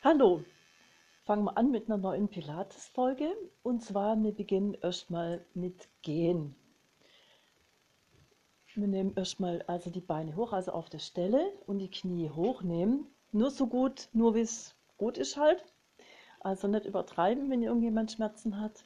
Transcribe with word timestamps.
Hallo, 0.00 0.44
fangen 1.24 1.42
wir 1.42 1.58
an 1.58 1.72
mit 1.72 1.88
einer 1.88 1.96
neuen 1.96 2.28
Pilates-Folge. 2.28 3.34
Und 3.64 3.82
zwar, 3.82 4.16
wir 4.22 4.30
beginnen 4.30 4.74
erstmal 4.74 5.44
mit 5.54 5.88
Gehen. 6.02 6.54
Wir 8.74 8.86
nehmen 8.86 9.16
erstmal 9.16 9.62
also 9.62 9.90
die 9.90 10.00
Beine 10.00 10.36
hoch, 10.36 10.52
also 10.52 10.70
auf 10.70 10.88
der 10.88 11.00
Stelle 11.00 11.52
und 11.66 11.80
die 11.80 11.90
Knie 11.90 12.30
hochnehmen. 12.30 13.08
Nur 13.32 13.50
so 13.50 13.66
gut, 13.66 14.08
nur 14.12 14.36
wie 14.36 14.42
es 14.42 14.76
gut 14.98 15.18
ist 15.18 15.36
halt. 15.36 15.64
Also 16.38 16.68
nicht 16.68 16.86
übertreiben, 16.86 17.50
wenn 17.50 17.64
irgendjemand 17.64 18.12
Schmerzen 18.12 18.60
hat. 18.60 18.84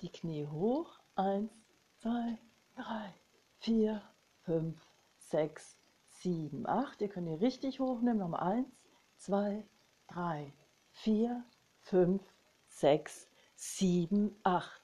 Die 0.00 0.12
Knie 0.12 0.46
hoch. 0.46 1.00
Eins, 1.16 1.50
zwei, 1.96 2.38
drei, 2.76 3.12
vier, 3.58 4.00
fünf, 4.42 4.80
sechs, 5.18 5.76
sieben, 6.06 6.68
acht. 6.68 7.00
Ihr 7.00 7.08
könnt 7.08 7.26
ihr 7.26 7.40
richtig 7.40 7.80
hochnehmen. 7.80 8.18
Nochmal 8.18 8.58
eins, 8.58 8.68
zwei, 9.16 9.64
drei, 10.08 10.52
vier, 10.90 11.44
fünf, 11.80 12.22
sechs, 12.68 13.28
sieben, 13.54 14.38
acht. 14.42 14.82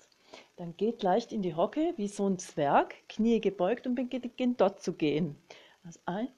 Dann 0.57 0.77
geht 0.77 1.03
leicht 1.03 1.33
in 1.33 1.43
die 1.43 1.55
Hocke 1.55 1.95
wie 1.97 2.09
so 2.09 2.29
ein 2.29 2.39
Zwerg, 2.39 2.95
Knie 3.09 3.41
gebeugt 3.41 3.87
und 3.87 3.95
beginnt 3.95 4.61
dort 4.61 4.83
zu 4.83 4.95
gehen. 4.95 5.37
Also 5.85 6.01
eins, 6.07 6.31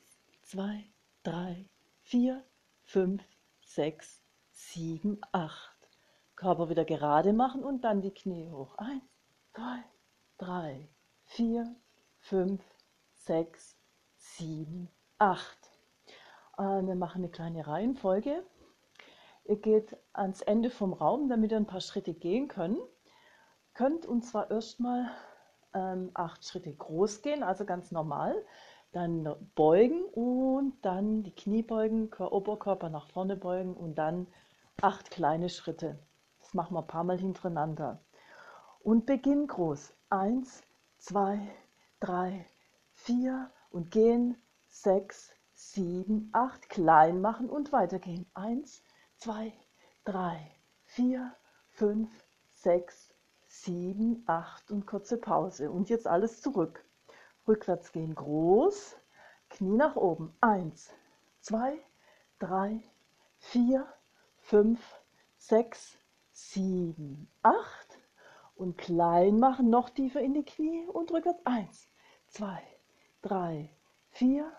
zwei, 0.42 0.84
drei, 1.22 1.68
vier, 2.02 2.42
fünf, 2.82 3.22
sechs, 3.64 4.22
sieben, 4.50 5.20
acht. 5.32 5.70
Körper 6.36 6.68
wieder 6.68 6.84
gerade 6.84 7.32
machen 7.32 7.62
und 7.62 7.82
dann 7.84 8.02
die 8.02 8.10
Knie 8.10 8.50
hoch. 8.50 8.76
Eins, 8.78 9.04
zwei, 9.54 9.84
drei, 10.38 10.88
vier, 11.24 11.74
fünf, 12.18 12.62
sechs, 13.14 13.76
sieben, 14.16 14.88
acht. 15.18 15.70
Äh, 16.58 16.62
wir 16.62 16.96
machen 16.96 17.22
eine 17.22 17.30
kleine 17.30 17.66
Reihenfolge. 17.66 18.44
Ihr 19.44 19.56
geht 19.56 19.96
ans 20.12 20.40
Ende 20.40 20.70
vom 20.70 20.92
Raum, 20.92 21.28
damit 21.28 21.52
ihr 21.52 21.58
ein 21.58 21.66
paar 21.66 21.80
Schritte 21.80 22.14
gehen 22.14 22.48
könnt. 22.48 22.78
Könnt 23.74 24.06
und 24.06 24.22
zwar 24.22 24.50
erstmal 24.50 25.10
ähm, 25.74 26.10
acht 26.14 26.44
Schritte 26.44 26.72
groß 26.72 27.20
gehen, 27.22 27.42
also 27.42 27.64
ganz 27.64 27.90
normal. 27.90 28.34
Dann 28.92 29.34
beugen 29.54 30.04
und 30.04 30.76
dann 30.82 31.24
die 31.24 31.34
Knie 31.34 31.62
beugen, 31.62 32.10
Oberkörper 32.14 32.88
nach 32.88 33.08
vorne 33.08 33.36
beugen 33.36 33.74
und 33.74 33.96
dann 33.96 34.28
acht 34.80 35.10
kleine 35.10 35.48
Schritte. 35.48 35.98
Das 36.40 36.54
machen 36.54 36.74
wir 36.74 36.80
ein 36.80 36.86
paar 36.86 37.04
Mal 37.04 37.18
hintereinander. 37.18 38.00
Und 38.80 39.06
beginnen 39.06 39.46
groß. 39.46 39.92
Eins, 40.10 40.62
zwei, 40.98 41.40
drei, 42.00 42.46
vier 42.92 43.50
und 43.70 43.90
gehen. 43.90 44.36
Sechs, 44.68 45.32
sieben, 45.54 46.30
acht. 46.32 46.68
Klein 46.68 47.20
machen 47.20 47.50
und 47.50 47.72
weitergehen. 47.72 48.26
Eins, 48.34 48.82
zwei, 49.24 49.54
drei, 50.04 50.38
vier, 50.84 51.34
fünf, 51.70 52.10
sechs, 52.50 53.14
sieben, 53.46 54.22
acht 54.26 54.70
und 54.70 54.86
kurze 54.86 55.16
Pause. 55.16 55.70
Und 55.70 55.88
jetzt 55.88 56.06
alles 56.06 56.42
zurück. 56.42 56.84
Rückwärts 57.48 57.90
gehen 57.92 58.14
groß, 58.14 58.96
Knie 59.48 59.78
nach 59.78 59.96
oben. 59.96 60.36
Eins, 60.42 60.92
zwei, 61.40 61.78
drei, 62.38 62.82
vier, 63.38 63.86
fünf, 64.40 64.78
sechs, 65.38 65.96
sieben, 66.30 67.30
acht. 67.40 67.98
Und 68.56 68.76
klein 68.76 69.38
machen, 69.38 69.70
noch 69.70 69.88
tiefer 69.88 70.20
in 70.20 70.34
die 70.34 70.44
Knie 70.44 70.84
und 70.84 71.10
rückwärts. 71.10 71.40
Eins, 71.46 71.88
zwei, 72.26 72.62
drei, 73.22 73.70
vier, 74.10 74.52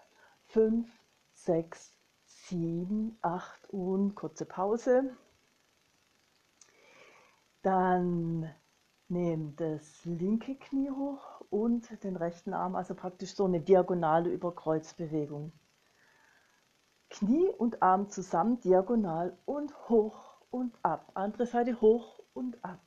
fünf, 0.47 0.89
sechs, 1.36 1.95
sieben, 2.48 3.18
acht 3.22 3.70
und 3.70 4.16
kurze 4.16 4.46
Pause. 4.46 5.16
Dann 7.62 8.54
nehmt 9.08 9.60
das 9.60 10.06
linke 10.06 10.56
Knie 10.56 10.92
hoch 10.92 11.42
und 11.50 12.04
den 12.04 12.16
rechten 12.16 12.54
Arm, 12.54 12.76
also 12.76 12.95
praktisch 12.95 13.36
so 13.36 13.45
eine 13.45 13.61
diagonale 13.61 14.30
Überkreuzbewegung. 14.30 15.52
Knie 17.10 17.50
und 17.50 17.82
Arm 17.82 18.10
zusammen, 18.10 18.60
diagonal 18.60 19.38
und 19.45 19.73
hoch 19.89 20.42
und 20.50 20.78
ab. 20.84 21.11
Andere 21.14 21.45
Seite 21.45 21.80
hoch 21.82 22.20
und 22.34 22.64
ab. 22.64 22.82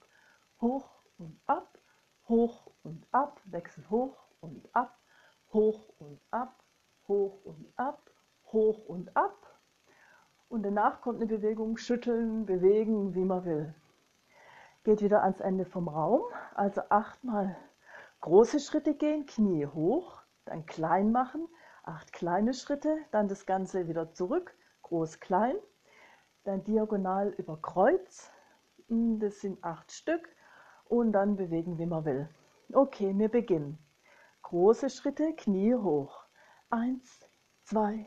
Hoch 0.61 1.03
und 1.19 1.41
ab, 1.47 1.79
hoch 2.29 2.71
und 2.83 3.07
ab, 3.13 3.41
Wechsel 3.45 3.89
hoch 3.91 4.17
und 4.41 4.69
ab, 4.75 4.99
hoch 5.53 5.89
und 5.99 6.21
ab, 6.31 6.63
hoch 7.07 7.45
und 7.45 7.73
ab, 7.77 8.11
hoch 8.53 8.85
und 8.87 9.17
ab. 9.17 9.59
Und 10.49 10.63
danach 10.63 11.01
kommt 11.01 11.21
eine 11.21 11.27
Bewegung, 11.27 11.77
schütteln, 11.77 12.47
bewegen, 12.47 13.15
wie 13.15 13.25
man 13.25 13.45
will. 13.45 13.75
Geht 14.85 15.03
wieder 15.03 15.23
ans 15.23 15.41
Ende 15.41 15.67
vom 15.67 15.89
Raum, 15.89 16.23
also 16.55 16.83
achtmal 16.89 17.57
große 18.21 18.61
Schritte 18.61 18.95
gehen, 18.95 19.27
Knie 19.27 19.67
hoch, 19.67 20.23
dann 20.45 20.67
klein 20.67 21.13
machen, 21.13 21.47
acht 21.83 22.13
kleine 22.13 22.55
Schritte, 22.55 22.99
dann 23.11 23.29
das 23.29 23.47
Ganze 23.47 23.89
wieder 23.89 24.13
zurück, 24.13 24.55
groß, 24.83 25.21
klein, 25.21 25.57
dann 26.45 26.65
diagonal 26.65 27.29
über 27.31 27.61
Kreuz, 27.61 28.31
hm, 28.89 29.19
das 29.21 29.41
sind 29.41 29.63
acht 29.63 29.93
Stück 29.93 30.29
und 30.87 31.13
dann 31.13 31.37
bewegen, 31.37 31.79
wie 31.79 31.87
man 31.87 32.05
will. 32.05 32.29
Okay, 32.73 33.13
wir 33.17 33.29
beginnen. 33.29 33.79
Große 34.43 34.89
Schritte, 34.89 35.35
Knie 35.35 35.75
hoch. 35.75 36.25
Eins, 36.71 37.29
zwei, 37.65 38.07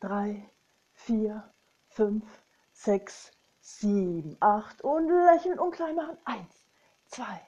drei, 0.00 0.50
vier, 0.92 1.52
fünf, 1.88 2.24
sechs, 2.72 3.32
sieben, 3.60 4.36
acht 4.40 4.82
und 4.82 5.08
lächeln 5.08 5.58
und 5.58 5.72
klein 5.72 5.96
machen. 5.96 6.16
Eins, 6.24 6.66
zwei, 7.06 7.40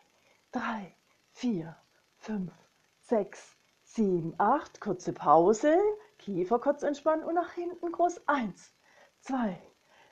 drei, 0.52 0.94
vier, 1.32 1.76
fünf, 2.16 2.52
sechs, 3.00 3.56
sieben, 3.84 4.34
acht. 4.38 4.80
Kurze 4.80 5.12
Pause, 5.12 5.78
Kiefer 6.18 6.58
kurz 6.58 6.82
entspannen 6.82 7.24
und 7.24 7.34
nach 7.34 7.52
hinten 7.52 7.92
groß. 7.92 8.26
Eins, 8.26 8.72
zwei, 9.20 9.60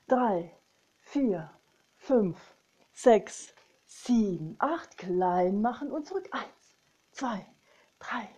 drei, 0.07 0.57
vier, 0.99 1.51
fünf, 1.97 2.39
sechs, 2.93 3.55
sieben, 3.87 4.57
acht. 4.59 4.99
Klein 4.99 5.61
machen 5.61 5.91
und 5.91 6.07
zurück. 6.07 6.29
Eins, 6.33 6.77
zwei, 7.11 7.47
drei, 7.99 8.29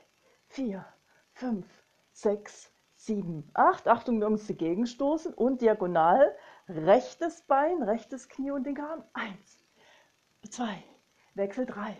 vier, 0.46 0.86
fünf, 1.32 1.66
sechs, 2.12 2.70
sieben, 3.08 3.50
acht. 3.54 3.88
Achtung, 3.88 4.20
wir 4.20 4.26
uns 4.26 4.46
dagegen 4.46 4.86
stoßen 4.86 5.32
und 5.32 5.62
diagonal 5.62 6.36
rechtes 6.68 7.40
Bein, 7.42 7.82
rechtes 7.82 8.28
Knie 8.28 8.50
und 8.50 8.64
den 8.64 8.78
Arm. 8.78 9.02
Eins, 9.14 9.64
zwei, 10.50 10.84
Wechsel 11.34 11.64
drei, 11.64 11.96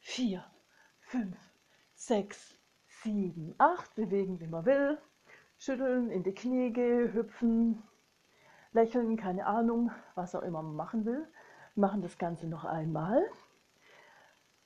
vier, 0.00 0.44
fünf, 1.02 1.38
sechs, 1.94 2.58
sieben, 2.88 3.54
acht. 3.58 3.94
Bewegen, 3.94 4.40
wie 4.40 4.48
man 4.48 4.66
will. 4.66 4.98
Schütteln, 5.56 6.10
in 6.10 6.24
die 6.24 6.34
Knie 6.34 6.72
gehen, 6.72 7.12
hüpfen, 7.12 7.82
lächeln, 8.72 9.16
keine 9.16 9.46
Ahnung, 9.46 9.92
was 10.16 10.34
auch 10.34 10.42
immer 10.42 10.62
man 10.62 10.74
machen 10.74 11.04
will. 11.04 11.28
Wir 11.74 11.80
machen 11.82 12.02
das 12.02 12.18
Ganze 12.18 12.48
noch 12.48 12.64
einmal. 12.64 13.24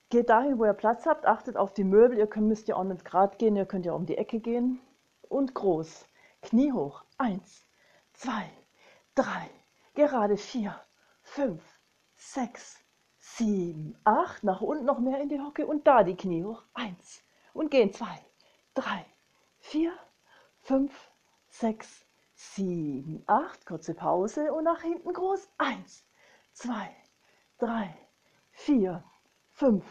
Geht 0.09 0.31
dahin, 0.31 0.59
wo 0.59 0.65
ihr 0.65 0.73
Platz 0.73 1.05
habt, 1.05 1.27
achtet 1.27 1.59
auf 1.59 1.75
die 1.75 1.85
Möbel. 1.85 2.17
Ihr 2.17 2.27
könnt, 2.27 2.49
müsst 2.49 2.69
ja 2.69 2.77
auch 2.77 2.85
nicht 2.85 3.05
gerade 3.05 3.37
gehen, 3.37 3.57
ihr 3.57 3.67
könnt 3.67 3.85
ja 3.85 3.93
um 3.93 4.07
die 4.07 4.17
Ecke 4.17 4.41
gehen 4.41 4.81
und 5.35 5.55
groß. 5.55 6.09
Knie 6.43 6.73
hoch. 6.73 7.05
Eins, 7.19 7.67
zwei, 8.13 8.49
drei, 9.15 9.51
gerade 9.95 10.37
vier, 10.37 10.81
fünf, 11.23 11.63
sechs, 12.15 12.79
sieben, 13.19 13.99
acht. 14.05 14.45
Nach 14.45 14.61
unten 14.61 14.85
noch 14.85 15.01
mehr 15.01 15.21
in 15.21 15.29
die 15.29 15.41
Hocke 15.41 15.67
und 15.67 15.87
da 15.87 16.05
die 16.05 16.17
Knie 16.17 16.45
hoch. 16.45 16.63
Eins. 16.73 17.23
Und 17.53 17.71
gehen. 17.71 17.93
Zwei, 17.93 18.25
drei, 18.75 19.05
vier, 19.59 19.93
fünf, 20.61 21.11
sechs, 21.49 22.07
sieben, 22.35 23.25
acht. 23.27 23.67
Kurze 23.67 23.95
Pause 23.95 24.53
und 24.53 24.65
nach 24.65 24.83
hinten 24.83 25.13
groß. 25.13 25.49
Eins, 25.59 26.07
zwei, 26.53 26.95
drei, 27.59 27.93
vier, 28.53 29.03
fünf, 29.51 29.85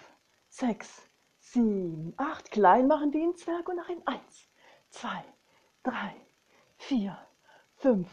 sechs, 0.47 1.09
sieben, 1.39 2.13
acht. 2.17 2.51
Klein 2.51 2.87
machen 2.87 3.11
wie 3.13 3.23
ein 3.23 3.35
Zwerg 3.35 3.67
und 3.67 3.75
nach 3.75 3.87
hinten. 3.87 4.07
Eins, 4.07 4.47
zwei, 4.89 5.23
drei, 5.83 6.15
vier, 6.77 7.17
fünf, 7.75 8.09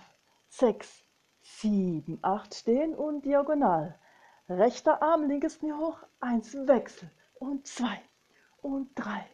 sechs, 0.49 1.05
sieben, 1.40 2.19
acht 2.22 2.55
stehen 2.55 2.94
und 2.94 3.25
diagonal. 3.25 3.99
Rechter 4.49 5.00
Arm, 5.02 5.28
linkes 5.28 5.58
Knie 5.61 5.72
hoch, 5.72 5.99
eins, 6.19 6.55
Wechsel 6.67 7.11
und 7.34 7.67
zwei 7.67 8.00
und 8.62 8.90
drei 8.96 9.25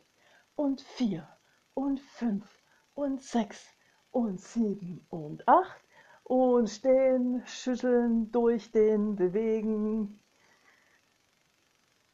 und 0.55 0.81
vier 0.83 1.27
und 1.75 2.01
fünf 2.01 2.47
und 2.95 3.23
sechs 3.23 3.67
und 4.11 4.41
sieben 4.41 5.07
und 5.11 5.47
acht 5.49 5.83
und 6.25 6.69
stehen, 6.69 7.43
schütteln, 7.47 8.31
durchdehnen, 8.33 9.17
bewegen, 9.17 10.21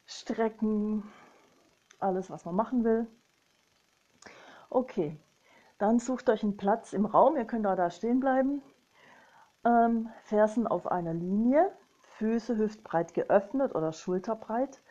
strecken, 0.05 1.03
alles, 1.99 2.29
was 2.29 2.45
man 2.45 2.55
machen 2.55 2.83
will. 2.83 3.07
Okay, 4.69 5.19
dann 5.83 5.99
sucht 5.99 6.29
euch 6.29 6.43
einen 6.43 6.55
Platz 6.55 6.93
im 6.93 7.05
Raum. 7.05 7.35
Ihr 7.35 7.43
könnt 7.43 7.67
auch 7.67 7.75
da 7.75 7.91
stehen 7.91 8.21
bleiben. 8.21 8.61
Ähm, 9.65 10.09
Fersen 10.23 10.65
auf 10.65 10.89
einer 10.89 11.13
Linie, 11.13 11.69
Füße 12.03 12.57
hüftbreit 12.57 13.13
geöffnet 13.13 13.75
oder 13.75 13.91
schulterbreit. 13.91 14.81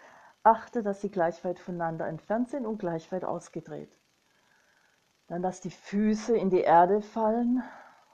Achte, 0.42 0.82
dass 0.82 1.00
sie 1.00 1.10
gleich 1.10 1.42
weit 1.46 1.58
voneinander 1.58 2.06
entfernt 2.08 2.50
sind 2.50 2.66
und 2.66 2.76
gleich 2.76 3.10
weit 3.10 3.24
ausgedreht. 3.24 3.96
Dann 5.28 5.40
lass 5.40 5.62
die 5.62 5.70
Füße 5.70 6.36
in 6.36 6.50
die 6.50 6.60
Erde 6.60 7.00
fallen. 7.00 7.62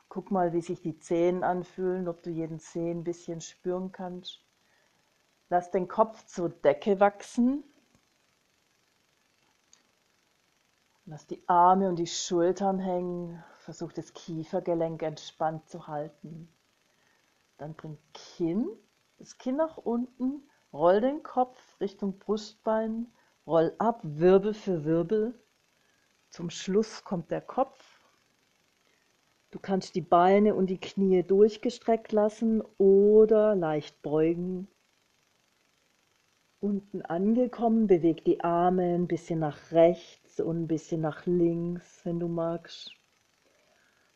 Guck 0.08 0.30
mal, 0.30 0.52
wie 0.52 0.60
sich 0.60 0.80
die 0.80 1.00
Zehen 1.00 1.42
anfühlen, 1.42 2.06
ob 2.06 2.22
du 2.22 2.30
jeden 2.30 2.60
Zeh 2.60 2.92
ein 2.92 3.02
bisschen 3.02 3.40
spüren 3.40 3.90
kannst. 3.90 4.40
Lass 5.48 5.72
den 5.72 5.88
Kopf 5.88 6.24
zur 6.26 6.50
Decke 6.50 7.00
wachsen. 7.00 7.64
Lass 11.10 11.26
die 11.26 11.42
Arme 11.46 11.88
und 11.88 11.96
die 11.96 12.06
Schultern 12.06 12.78
hängen. 12.78 13.42
Versuch 13.60 13.94
das 13.94 14.12
Kiefergelenk 14.12 15.02
entspannt 15.02 15.66
zu 15.66 15.86
halten. 15.86 16.50
Dann 17.56 17.72
bring 17.72 17.96
Kinn, 18.12 18.68
das 19.16 19.38
Kinn 19.38 19.56
nach 19.56 19.78
unten, 19.78 20.42
roll 20.70 21.00
den 21.00 21.22
Kopf 21.22 21.58
Richtung 21.80 22.18
Brustbein, 22.18 23.06
roll 23.46 23.74
ab, 23.78 24.00
Wirbel 24.02 24.52
für 24.52 24.84
Wirbel. 24.84 25.32
Zum 26.28 26.50
Schluss 26.50 27.02
kommt 27.04 27.30
der 27.30 27.40
Kopf. 27.40 27.82
Du 29.50 29.58
kannst 29.58 29.94
die 29.94 30.02
Beine 30.02 30.54
und 30.54 30.66
die 30.66 30.78
Knie 30.78 31.22
durchgestreckt 31.22 32.12
lassen 32.12 32.62
oder 32.76 33.54
leicht 33.54 34.02
beugen. 34.02 34.68
Unten 36.60 37.00
angekommen, 37.00 37.86
beweg 37.86 38.26
die 38.26 38.44
Arme 38.44 38.94
ein 38.94 39.06
bisschen 39.06 39.38
nach 39.38 39.72
rechts 39.72 40.27
und 40.44 40.62
ein 40.62 40.66
bisschen 40.68 41.00
nach 41.00 41.26
links, 41.26 42.00
wenn 42.04 42.20
du 42.20 42.28
magst. 42.28 42.92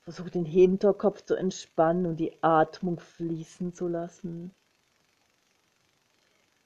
Versuch 0.02 0.30
den 0.30 0.44
Hinterkopf 0.44 1.22
zu 1.24 1.34
entspannen 1.34 2.06
und 2.06 2.16
die 2.16 2.42
Atmung 2.42 2.98
fließen 2.98 3.72
zu 3.72 3.86
lassen. 3.86 4.52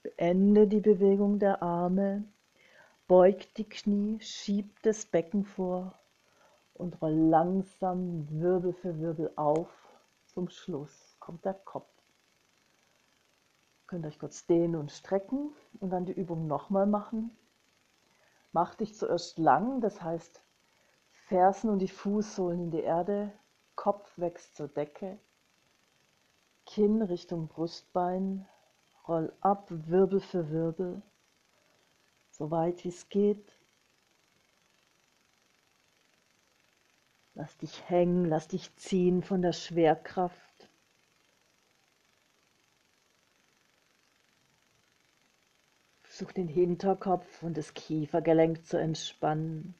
Beende 0.02 0.66
die 0.66 0.80
Bewegung 0.80 1.38
der 1.38 1.62
Arme, 1.62 2.24
beug 3.08 3.52
die 3.56 3.68
Knie, 3.68 4.20
schieb 4.20 4.82
das 4.82 5.04
Becken 5.04 5.44
vor 5.44 5.98
und 6.74 7.00
roll 7.02 7.12
langsam 7.12 8.26
Wirbel 8.30 8.72
für 8.72 8.98
Wirbel 8.98 9.32
auf. 9.36 9.68
Zum 10.26 10.48
Schluss 10.48 11.16
kommt 11.18 11.44
der 11.44 11.54
Kopf. 11.54 11.90
Könnt 13.86 14.06
euch 14.06 14.18
kurz 14.18 14.46
dehnen 14.46 14.76
und 14.76 14.90
strecken 14.90 15.50
und 15.80 15.90
dann 15.90 16.06
die 16.06 16.12
Übung 16.12 16.46
nochmal 16.46 16.86
machen. 16.86 17.36
Mach 18.56 18.74
dich 18.74 18.94
zuerst 18.94 19.36
lang, 19.36 19.82
das 19.82 20.00
heißt 20.00 20.42
Fersen 21.26 21.68
und 21.68 21.78
die 21.80 21.88
Fußsohlen 21.88 22.58
in 22.58 22.70
die 22.70 22.80
Erde, 22.80 23.30
Kopf 23.74 24.10
wächst 24.16 24.56
zur 24.56 24.66
Decke, 24.66 25.18
Kinn 26.64 27.02
Richtung 27.02 27.48
Brustbein, 27.48 28.48
roll 29.06 29.30
ab, 29.42 29.66
Wirbel 29.68 30.20
für 30.20 30.48
Wirbel, 30.48 31.02
so 32.30 32.50
weit 32.50 32.82
wie 32.84 32.88
es 32.88 33.10
geht. 33.10 33.46
Lass 37.34 37.58
dich 37.58 37.86
hängen, 37.90 38.24
lass 38.24 38.48
dich 38.48 38.74
ziehen 38.76 39.22
von 39.22 39.42
der 39.42 39.52
Schwerkraft. 39.52 40.45
Versuch 46.16 46.32
den 46.32 46.48
Hinterkopf 46.48 47.42
und 47.42 47.58
das 47.58 47.74
Kiefergelenk 47.74 48.64
zu 48.64 48.78
entspannen. 48.78 49.74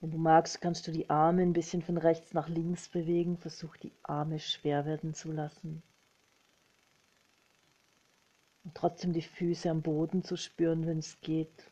Wenn 0.00 0.10
du 0.10 0.18
magst, 0.18 0.60
kannst 0.60 0.88
du 0.88 0.90
die 0.90 1.08
Arme 1.08 1.42
ein 1.42 1.52
bisschen 1.52 1.82
von 1.82 1.98
rechts 1.98 2.34
nach 2.34 2.48
links 2.48 2.88
bewegen. 2.88 3.38
Versuch 3.38 3.76
die 3.76 3.92
Arme 4.02 4.40
schwer 4.40 4.86
werden 4.86 5.14
zu 5.14 5.30
lassen. 5.30 5.84
Und 8.64 8.74
trotzdem 8.74 9.12
die 9.12 9.22
Füße 9.22 9.70
am 9.70 9.82
Boden 9.82 10.24
zu 10.24 10.36
spüren, 10.36 10.84
wenn 10.84 10.98
es 10.98 11.20
geht. 11.20 11.70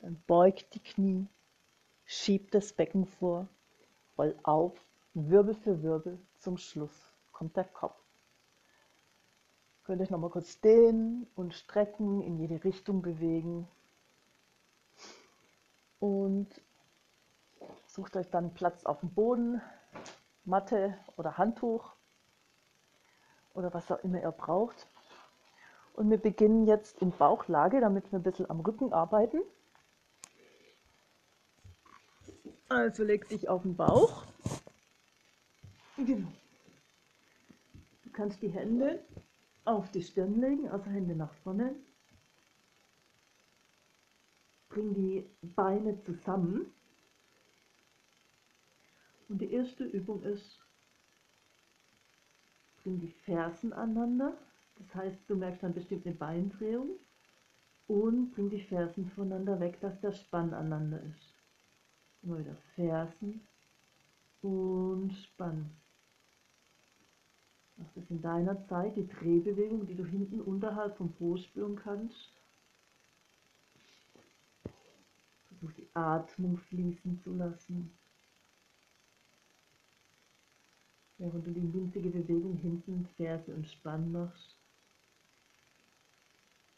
Dann 0.00 0.22
beug 0.26 0.70
die 0.74 0.80
Knie, 0.80 1.26
schieb 2.04 2.50
das 2.50 2.74
Becken 2.74 3.06
vor, 3.06 3.48
roll 4.18 4.38
auf, 4.42 4.78
Wirbel 5.14 5.54
für 5.54 5.82
Wirbel. 5.82 6.18
Zum 6.38 6.58
Schluss 6.58 7.08
kommt 7.32 7.56
der 7.56 7.64
Kopf. 7.64 8.05
Könnt 9.86 10.02
euch 10.02 10.10
nochmal 10.10 10.30
kurz 10.30 10.60
dehnen 10.60 11.28
und 11.36 11.54
strecken, 11.54 12.20
in 12.20 12.40
jede 12.40 12.64
Richtung 12.64 13.02
bewegen 13.02 13.68
und 16.00 16.48
sucht 17.86 18.16
euch 18.16 18.28
dann 18.28 18.52
Platz 18.52 18.84
auf 18.84 18.98
dem 18.98 19.10
Boden, 19.10 19.62
Matte 20.44 20.98
oder 21.16 21.38
Handtuch 21.38 21.92
oder 23.54 23.72
was 23.74 23.88
auch 23.92 24.02
immer 24.02 24.20
ihr 24.20 24.32
braucht. 24.32 24.88
Und 25.94 26.10
wir 26.10 26.18
beginnen 26.18 26.66
jetzt 26.66 27.00
in 27.00 27.12
Bauchlage, 27.12 27.80
damit 27.80 28.10
wir 28.10 28.18
ein 28.18 28.24
bisschen 28.24 28.50
am 28.50 28.58
Rücken 28.58 28.92
arbeiten. 28.92 29.38
Also 32.68 33.04
leg 33.04 33.28
dich 33.28 33.48
auf 33.48 33.62
den 33.62 33.76
Bauch. 33.76 34.24
Genau. 35.96 36.26
Du 38.02 38.10
kannst 38.10 38.42
die 38.42 38.48
Hände 38.48 39.00
auf 39.66 39.90
die 39.90 40.02
Stirn 40.02 40.40
legen, 40.40 40.68
also 40.68 40.90
Hände 40.90 41.14
nach 41.14 41.32
vorne 41.42 41.74
bring 44.76 44.92
die 44.92 45.24
Beine 45.40 45.98
zusammen. 46.02 46.66
Und 49.28 49.40
die 49.40 49.50
erste 49.50 49.84
Übung 49.84 50.22
ist, 50.22 50.60
bring 52.82 53.00
die 53.00 53.08
Fersen 53.24 53.72
aneinander. 53.72 54.36
Das 54.78 54.94
heißt, 54.94 55.18
du 55.28 55.34
merkst 55.34 55.62
dann 55.62 55.72
bestimmt 55.72 56.04
eine 56.04 56.14
Beindrehung. 56.14 56.90
Und 57.88 58.32
bring 58.32 58.50
die 58.50 58.60
Fersen 58.60 59.08
voneinander 59.10 59.58
weg, 59.60 59.80
dass 59.80 59.98
der 60.00 60.12
Spann 60.12 60.52
aneinander 60.52 61.00
ist. 61.04 61.34
Immer 62.22 62.40
wieder 62.40 62.56
Fersen 62.74 63.40
und 64.42 65.12
Spann. 65.14 65.70
Das 67.76 68.10
in 68.10 68.22
deiner 68.22 68.66
Zeit, 68.68 68.96
die 68.96 69.06
Drehbewegung, 69.06 69.86
die 69.86 69.94
du 69.94 70.04
hinten 70.04 70.40
unterhalb 70.40 70.96
vom 70.96 71.12
Po 71.12 71.36
spüren 71.36 71.76
kannst. 71.76 72.32
Versuch 75.48 75.72
die 75.72 75.88
Atmung 75.94 76.56
fließen 76.56 77.20
zu 77.22 77.34
lassen. 77.34 77.90
Während 81.18 81.46
du 81.46 81.50
die 81.50 81.72
winzige 81.72 82.10
Bewegung 82.10 82.56
hinten, 82.56 83.06
Ferse 83.16 83.54
und 83.54 83.66
Spann 83.66 84.12
machst. 84.12 84.56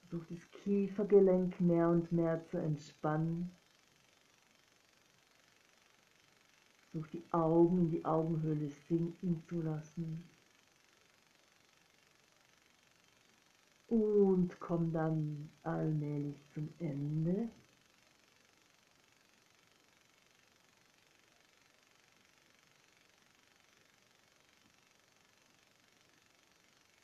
Versuch 0.00 0.24
das 0.30 0.50
Kiefergelenk 0.62 1.60
mehr 1.60 1.88
und 1.88 2.10
mehr 2.12 2.44
zu 2.46 2.56
entspannen. 2.58 3.50
Versuch 6.90 7.06
die 7.08 7.24
Augen 7.32 7.78
in 7.78 7.90
die 7.90 8.04
Augenhöhle 8.04 8.70
sinken 8.88 9.42
zu 9.48 9.60
lassen. 9.60 10.24
Und 13.88 14.60
komm 14.60 14.92
dann 14.92 15.50
allmählich 15.62 16.36
zum 16.52 16.68
Ende. 16.78 17.48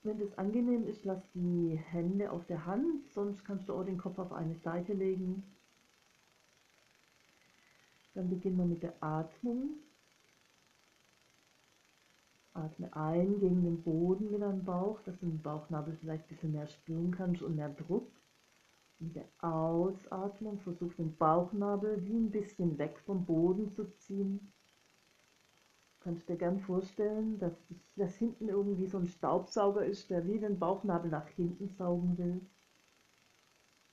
Wenn 0.02 0.18
das 0.18 0.36
angenehm 0.36 0.86
ist, 0.86 1.06
lass 1.06 1.22
die 1.32 1.76
Hände 1.76 2.30
auf 2.30 2.46
der 2.46 2.66
Hand, 2.66 3.08
sonst 3.14 3.42
kannst 3.46 3.70
du 3.70 3.72
auch 3.74 3.84
den 3.84 3.96
Kopf 3.96 4.18
auf 4.18 4.32
eine 4.32 4.54
Seite 4.56 4.92
legen. 4.92 5.42
Dann 8.12 8.28
beginnen 8.28 8.58
wir 8.58 8.66
mit 8.66 8.82
der 8.82 9.02
Atmung. 9.02 9.70
Atme 12.54 12.94
ein 12.96 13.40
gegen 13.40 13.62
den 13.64 13.82
Boden 13.82 14.30
mit 14.30 14.42
deinem 14.42 14.64
Bauch, 14.64 15.00
dass 15.02 15.18
du 15.20 15.26
den 15.26 15.42
Bauchnabel 15.42 15.96
vielleicht 16.00 16.24
ein 16.24 16.28
bisschen 16.28 16.52
mehr 16.52 16.66
spüren 16.66 17.10
kannst 17.10 17.42
und 17.42 17.56
mehr 17.56 17.70
Druck. 17.70 18.10
Mit 18.98 19.16
der 19.16 19.26
Ausatmung 19.40 20.58
versuch 20.60 20.94
den 20.94 21.16
Bauchnabel 21.16 22.04
wie 22.06 22.16
ein 22.16 22.30
bisschen 22.30 22.78
weg 22.78 22.98
vom 23.04 23.24
Boden 23.26 23.72
zu 23.72 23.84
ziehen 23.98 24.52
kannst 26.04 26.28
dir 26.28 26.36
gern 26.36 26.60
vorstellen, 26.60 27.38
dass 27.38 27.54
das 27.96 28.14
hinten 28.16 28.48
irgendwie 28.48 28.86
so 28.86 28.98
ein 28.98 29.06
Staubsauger 29.06 29.84
ist, 29.84 30.10
der 30.10 30.26
wie 30.26 30.38
den 30.38 30.58
Bauchnabel 30.58 31.10
nach 31.10 31.26
hinten 31.28 31.70
saugen 31.70 32.18
will. 32.18 32.40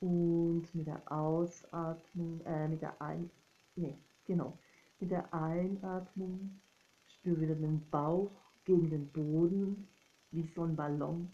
Und 0.02 0.76
mit 0.76 0.88
der 0.88 1.10
Ausatmung, 1.10 2.42
äh, 2.46 2.68
mit 2.68 2.82
der 2.82 3.02
Ein, 3.02 3.30
nee, 3.76 3.96
genau, 4.26 4.58
mit 5.00 5.12
der 5.12 5.34
Einatmung 5.34 6.60
spür 7.08 7.40
wieder 7.40 7.56
den 7.56 7.82
Bauch 7.90 8.32
gegen 8.72 8.90
den 8.90 9.12
Boden, 9.12 9.86
wie 10.32 10.44
so 10.56 10.64
ein 10.64 10.78
Ballon. 10.78 11.30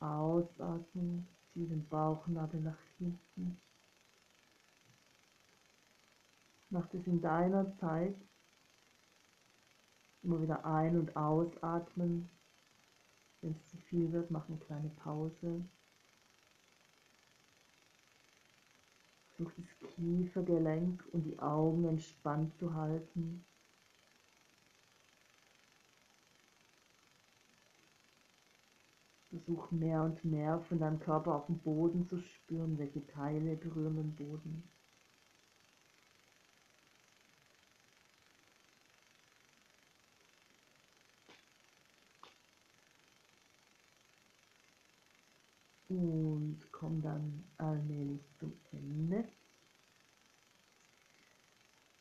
Ausatmung 0.00 1.24
zieh 1.52 1.66
den 1.66 1.86
Bauchnabel 1.88 2.60
nach 2.60 2.78
hinten. 2.98 3.56
Mach 6.70 6.86
das 6.88 7.06
in 7.06 7.20
deiner 7.20 7.72
Zeit 7.78 8.16
Immer 10.24 10.40
wieder 10.40 10.64
ein- 10.64 10.96
und 10.96 11.14
ausatmen. 11.16 12.26
Wenn 13.42 13.52
es 13.52 13.68
zu 13.68 13.76
viel 13.76 14.10
wird, 14.10 14.30
mach 14.30 14.48
eine 14.48 14.56
kleine 14.56 14.88
Pause. 14.88 15.62
Versuch 19.34 19.52
das 19.52 19.90
Kiefergelenk 19.90 21.04
und 21.12 21.24
die 21.24 21.38
Augen 21.38 21.84
entspannt 21.84 22.56
zu 22.56 22.72
halten. 22.72 23.44
Versuch 29.34 29.68
mehr 29.72 30.04
und 30.04 30.24
mehr 30.24 30.60
von 30.68 30.78
deinem 30.78 31.00
Körper 31.00 31.34
auf 31.34 31.46
dem 31.46 31.58
Boden 31.58 32.06
zu 32.06 32.18
spüren, 32.20 32.78
welche 32.78 33.04
Teile 33.08 33.56
berühren 33.56 33.96
den 33.96 34.14
Boden. 34.14 34.62
Und 45.88 46.60
komm 46.70 47.02
dann 47.02 47.42
allmählich 47.58 48.20
zum 48.38 48.52
Ende. 48.70 49.24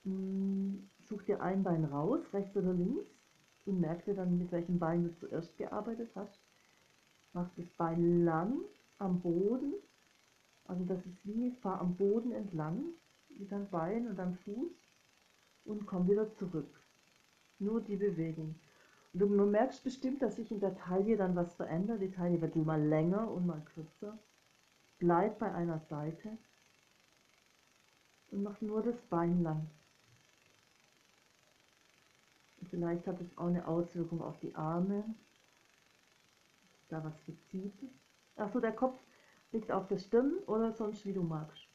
Hm, 0.04 0.88
such 1.00 1.24
dir 1.24 1.42
ein 1.42 1.64
Bein 1.64 1.86
raus, 1.86 2.22
rechts 2.32 2.56
oder 2.56 2.74
links, 2.74 3.08
und 3.66 3.80
merk 3.80 4.06
dir 4.06 4.14
dann, 4.14 4.38
mit 4.38 4.52
welchem 4.52 4.78
Bein 4.78 5.06
du 5.06 5.16
zuerst 5.16 5.58
gearbeitet 5.58 6.12
hast. 6.14 6.43
Mach 7.34 7.50
das 7.58 7.68
Bein 7.78 8.24
lang 8.24 8.60
am 9.00 9.20
Boden, 9.22 9.74
also 10.66 10.86
das 10.86 11.06
ist 11.06 11.26
wie, 11.26 11.52
fahr 11.52 11.82
am 11.82 11.96
Boden 11.96 12.32
entlang, 12.32 12.84
mit 13.30 13.52
deinem 13.52 13.70
Bein 13.70 14.08
und 14.08 14.18
deinem 14.18 14.36
Fuß 14.36 14.72
und 15.66 15.86
komm 15.86 16.08
wieder 16.08 16.32
zurück. 16.36 16.80
Nur 17.60 17.82
die 17.82 17.96
Bewegung. 17.96 18.56
Und 19.14 19.20
du 19.20 19.28
merkst 19.28 19.84
bestimmt, 19.84 20.22
dass 20.22 20.36
sich 20.36 20.52
in 20.52 20.60
der 20.60 20.76
Taille 20.76 21.18
dann 21.18 21.36
was 21.36 21.54
verändert. 21.56 22.02
Die 22.02 22.12
Taille 22.12 22.42
wird 22.42 22.56
mal 22.56 22.82
länger 22.82 23.30
und 23.30 23.46
mal 23.46 23.62
kürzer. 23.74 24.18
Bleib 24.98 25.40
bei 25.40 25.54
einer 25.54 25.80
Seite 25.80 26.38
und 28.32 28.44
mach 28.44 28.60
nur 28.62 28.82
das 28.82 29.00
Bein 29.10 29.44
lang. 29.44 29.68
Und 32.60 32.70
vielleicht 32.70 33.06
hat 33.06 33.22
es 33.22 33.38
auch 33.38 33.48
eine 33.48 33.68
Auswirkung 33.68 34.22
auf 34.22 34.40
die 34.40 34.56
Arme. 34.56 35.04
Da 36.94 37.04
was 37.04 37.20
verzieht. 37.22 37.74
Achso, 38.36 38.60
der 38.60 38.72
Kopf 38.72 39.00
liegt 39.52 39.72
auf 39.72 39.88
der 39.88 39.98
Stirn 39.98 40.38
oder 40.46 40.72
sonst 40.72 41.08
wie 41.08 41.14
du 41.14 41.24
magst. 41.24 41.68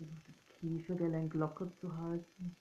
Das 0.00 0.08
Kiefergelenk 0.58 1.32
locker 1.34 1.72
zu 1.76 1.96
halten 1.96 2.56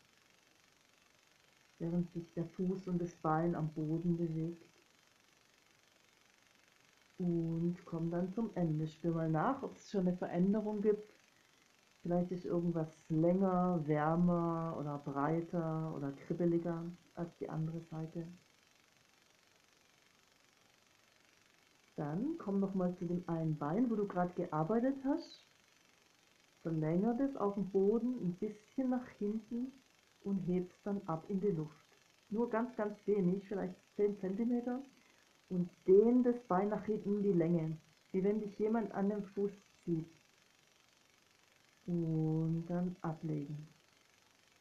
während 1.79 2.11
sich 2.11 2.31
der 2.33 2.45
Fuß 2.45 2.89
und 2.89 3.01
das 3.01 3.15
Bein 3.15 3.55
am 3.55 3.69
Boden 3.69 4.17
bewegt. 4.17 4.69
Und 7.17 7.75
komm 7.85 8.11
dann 8.11 8.31
zum 8.33 8.51
Ende. 8.53 8.87
Spür 8.87 9.15
mal 9.15 9.29
nach, 9.31 9.63
ob 9.63 9.75
es 9.75 9.89
schon 9.89 10.01
eine 10.01 10.15
Veränderung 10.15 10.83
gibt. 10.83 11.11
Vielleicht 12.03 12.31
ist 12.31 12.43
irgendwas 12.43 12.89
länger, 13.07 13.81
wärmer 13.87 14.75
oder 14.77 14.97
breiter 14.97 15.93
oder 15.95 16.11
kribbeliger 16.11 16.83
als 17.15 17.35
die 17.37 17.49
andere 17.49 17.79
Seite. 17.79 18.27
Dann 21.95 22.37
komm 22.39 22.59
nochmal 22.59 22.93
zu 22.95 23.05
dem 23.05 23.23
einen 23.27 23.57
Bein, 23.57 23.89
wo 23.89 23.95
du 23.95 24.05
gerade 24.05 24.33
gearbeitet 24.33 24.97
hast. 25.05 25.47
Verlängert 26.61 27.21
es 27.21 27.37
auf 27.37 27.53
dem 27.53 27.69
Boden 27.71 28.17
ein 28.21 28.33
bisschen 28.33 28.89
nach 28.89 29.07
hinten 29.17 29.71
und 30.25 30.39
hebst 30.39 30.79
dann 30.83 31.01
ab 31.05 31.23
in 31.29 31.39
die 31.39 31.51
Luft. 31.51 31.85
Nur 32.29 32.49
ganz, 32.49 32.75
ganz 32.75 32.97
wenig, 33.05 33.47
vielleicht 33.47 33.75
10 33.95 34.19
cm 34.19 34.81
und 35.47 35.69
dehn 35.87 36.23
das 36.23 36.35
Bein 36.49 36.67
nach 36.67 36.83
hinten 36.83 37.23
die 37.23 37.31
Länge, 37.31 37.77
wie 38.11 38.23
wenn 38.25 38.41
dich 38.41 38.59
jemand 38.59 38.91
an 38.91 39.09
den 39.09 39.23
Fuß 39.23 39.51
zieht. 39.85 40.22
Und 41.85 42.65
dann 42.67 42.95
ablegen. 43.01 43.67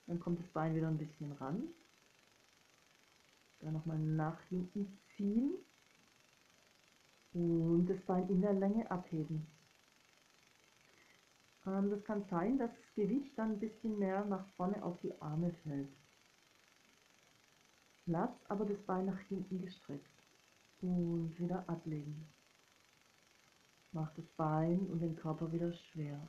Dann 0.07 0.19
kommt 0.19 0.41
das 0.41 0.49
Bein 0.49 0.75
wieder 0.75 0.89
ein 0.89 0.99
bisschen 0.99 1.33
ran. 1.33 1.69
Dann 3.61 3.75
nochmal 3.75 3.99
nach 3.99 4.41
hinten 4.49 4.99
ziehen 5.17 5.55
und 7.33 7.87
das 7.87 8.01
Bein 8.03 8.29
in 8.29 8.41
der 8.41 8.53
Länge 8.53 8.91
abheben. 8.91 9.47
Ähm, 11.67 11.91
das 11.91 12.05
kann 12.05 12.25
sein, 12.29 12.59
dass 12.59 12.71
das 12.71 12.95
Gewicht 12.95 13.39
dann 13.39 13.53
ein 13.53 13.61
bisschen 13.61 13.99
mehr 13.99 14.25
nach 14.25 14.47
vorne 14.57 14.83
auf 14.83 14.99
die 15.01 15.21
Arme 15.21 15.53
fällt. 15.63 15.89
Lass 18.07 18.31
aber 18.49 18.65
das 18.65 18.81
Bein 18.83 19.07
nach 19.07 19.21
hinten 19.21 19.61
gestreckt 19.61 20.11
und 20.81 21.39
wieder 21.39 21.69
ablegen. 21.69 22.27
Mach 23.93 24.13
das 24.15 24.27
Bein 24.37 24.81
und 24.89 25.01
den 25.01 25.17
Körper 25.17 25.53
wieder 25.53 25.73
schwer. 25.73 26.21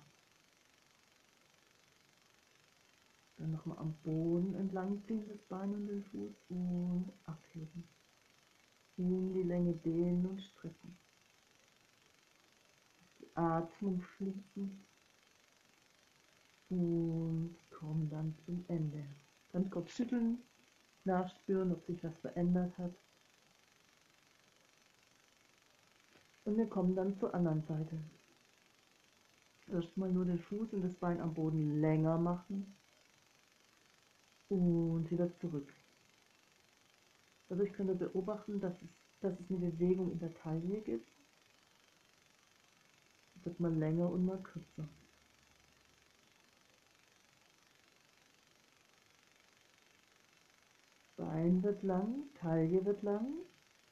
Dann 3.44 3.52
nochmal 3.52 3.78
am 3.80 3.94
Boden 4.06 4.56
entlang 4.56 5.04
ziehen, 5.04 5.28
das 5.28 5.42
Bein 5.50 5.74
und 5.74 5.86
den 5.86 6.02
Fuß 6.02 6.32
und 6.48 7.12
abheben. 7.26 7.84
In 8.96 9.34
die 9.34 9.44
Länge 9.44 9.74
dehnen 9.74 10.26
und 10.26 10.42
strecken. 10.42 10.98
Die 13.20 13.36
Atmung 13.36 14.02
schließen 14.02 14.86
und 16.70 17.58
komm 17.70 18.10
dann 18.10 18.34
zum 18.46 18.64
Ende. 18.70 19.04
Ganz 19.52 19.70
kurz 19.70 19.92
schütteln, 19.92 20.38
nachspüren, 21.04 21.74
ob 21.74 21.86
sich 21.86 22.02
was 22.02 22.18
verändert 22.20 22.78
hat. 22.78 22.96
Und 26.46 26.56
wir 26.56 26.70
kommen 26.70 26.96
dann 26.96 27.18
zur 27.18 27.36
anderen 27.36 27.64
Seite. 27.64 28.00
Erstmal 29.68 30.14
nur 30.14 30.24
den 30.24 30.40
Fuß 30.40 30.72
und 30.72 30.82
das 30.82 30.96
Bein 30.96 31.20
am 31.20 31.34
Boden 31.34 31.82
länger 31.82 32.18
machen 32.18 32.74
und 34.54 35.10
wieder 35.10 35.34
zurück. 35.40 35.74
Dadurch 37.50 37.74
könnt 37.74 37.90
ihr 37.90 37.96
beobachten, 37.96 38.60
dass 38.60 38.74
es, 38.82 38.90
dass 39.20 39.40
es 39.40 39.50
eine 39.50 39.72
Bewegung 39.72 40.12
in 40.12 40.20
der 40.20 40.34
Taille 40.34 40.82
gibt. 40.82 41.12
Es 43.36 43.46
wird 43.46 43.60
mal 43.60 43.74
länger 43.74 44.10
und 44.10 44.26
mal 44.26 44.42
kürzer. 44.42 44.88
Bein 51.16 51.64
wird 51.64 51.84
lang, 51.84 52.26
Taille 52.36 52.84
wird 52.86 53.02
lang 53.04 53.28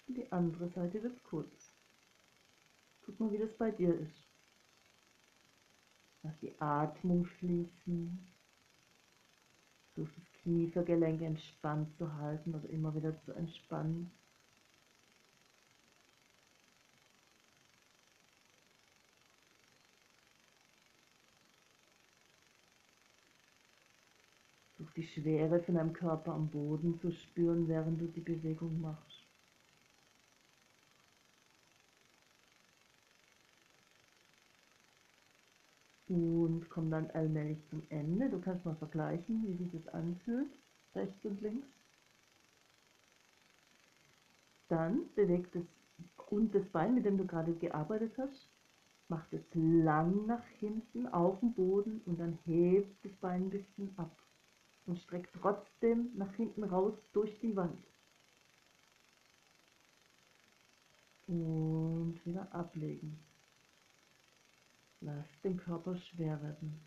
und 0.07 0.17
die 0.17 0.31
andere 0.31 0.69
Seite 0.69 1.01
wird 1.03 1.23
kurz. 1.23 1.71
Guck 3.05 3.19
mal, 3.19 3.31
wie 3.31 3.37
das 3.37 3.53
bei 3.57 3.71
dir 3.71 3.93
ist. 3.99 4.27
Lass 6.23 6.37
die 6.39 6.59
Atmung 6.59 7.25
fließen. 7.25 8.27
Versuch 9.93 10.09
das 10.15 10.30
Kiefergelenk 10.43 11.21
entspannt 11.21 11.95
zu 11.97 12.15
halten 12.15 12.55
oder 12.55 12.69
immer 12.69 12.95
wieder 12.95 13.19
zu 13.21 13.33
entspannen. 13.33 14.11
Versuch 24.75 24.93
die 24.93 25.03
Schwere 25.03 25.59
von 25.59 25.75
deinem 25.75 25.93
Körper 25.93 26.33
am 26.33 26.49
Boden 26.49 26.99
zu 26.99 27.11
spüren, 27.11 27.67
während 27.67 28.01
du 28.01 28.07
die 28.07 28.21
Bewegung 28.21 28.81
machst. 28.81 29.20
Und 36.11 36.69
komm 36.69 36.91
dann 36.91 37.09
allmählich 37.11 37.57
zum 37.69 37.83
Ende. 37.87 38.29
Du 38.29 38.41
kannst 38.41 38.65
mal 38.65 38.75
vergleichen, 38.75 39.47
wie 39.47 39.55
sich 39.55 39.71
das 39.71 39.93
anfühlt, 39.93 40.51
rechts 40.93 41.23
und 41.23 41.39
links. 41.39 41.69
Dann 44.67 45.09
bewegt 45.15 45.55
es 45.55 45.63
und 46.29 46.53
das 46.53 46.65
Bein, 46.67 46.95
mit 46.95 47.05
dem 47.05 47.17
du 47.17 47.25
gerade 47.25 47.53
gearbeitet 47.53 48.17
hast, 48.17 48.49
macht 49.07 49.31
es 49.31 49.41
lang 49.53 50.25
nach 50.25 50.45
hinten 50.59 51.07
auf 51.07 51.39
den 51.39 51.53
Boden 51.53 52.01
und 52.05 52.19
dann 52.19 52.37
hebt 52.43 53.05
das 53.05 53.13
Bein 53.21 53.43
ein 53.43 53.49
bisschen 53.49 53.93
ab 53.97 54.13
und 54.87 54.99
streckt 54.99 55.33
trotzdem 55.39 56.09
nach 56.15 56.33
hinten 56.33 56.65
raus 56.65 56.93
durch 57.13 57.39
die 57.39 57.55
Wand. 57.55 57.85
Und 61.27 62.19
wieder 62.25 62.53
ablegen. 62.53 63.17
Lass 65.01 65.25
den 65.43 65.57
Körper 65.57 65.95
schwer 65.97 66.41
werden. 66.43 66.79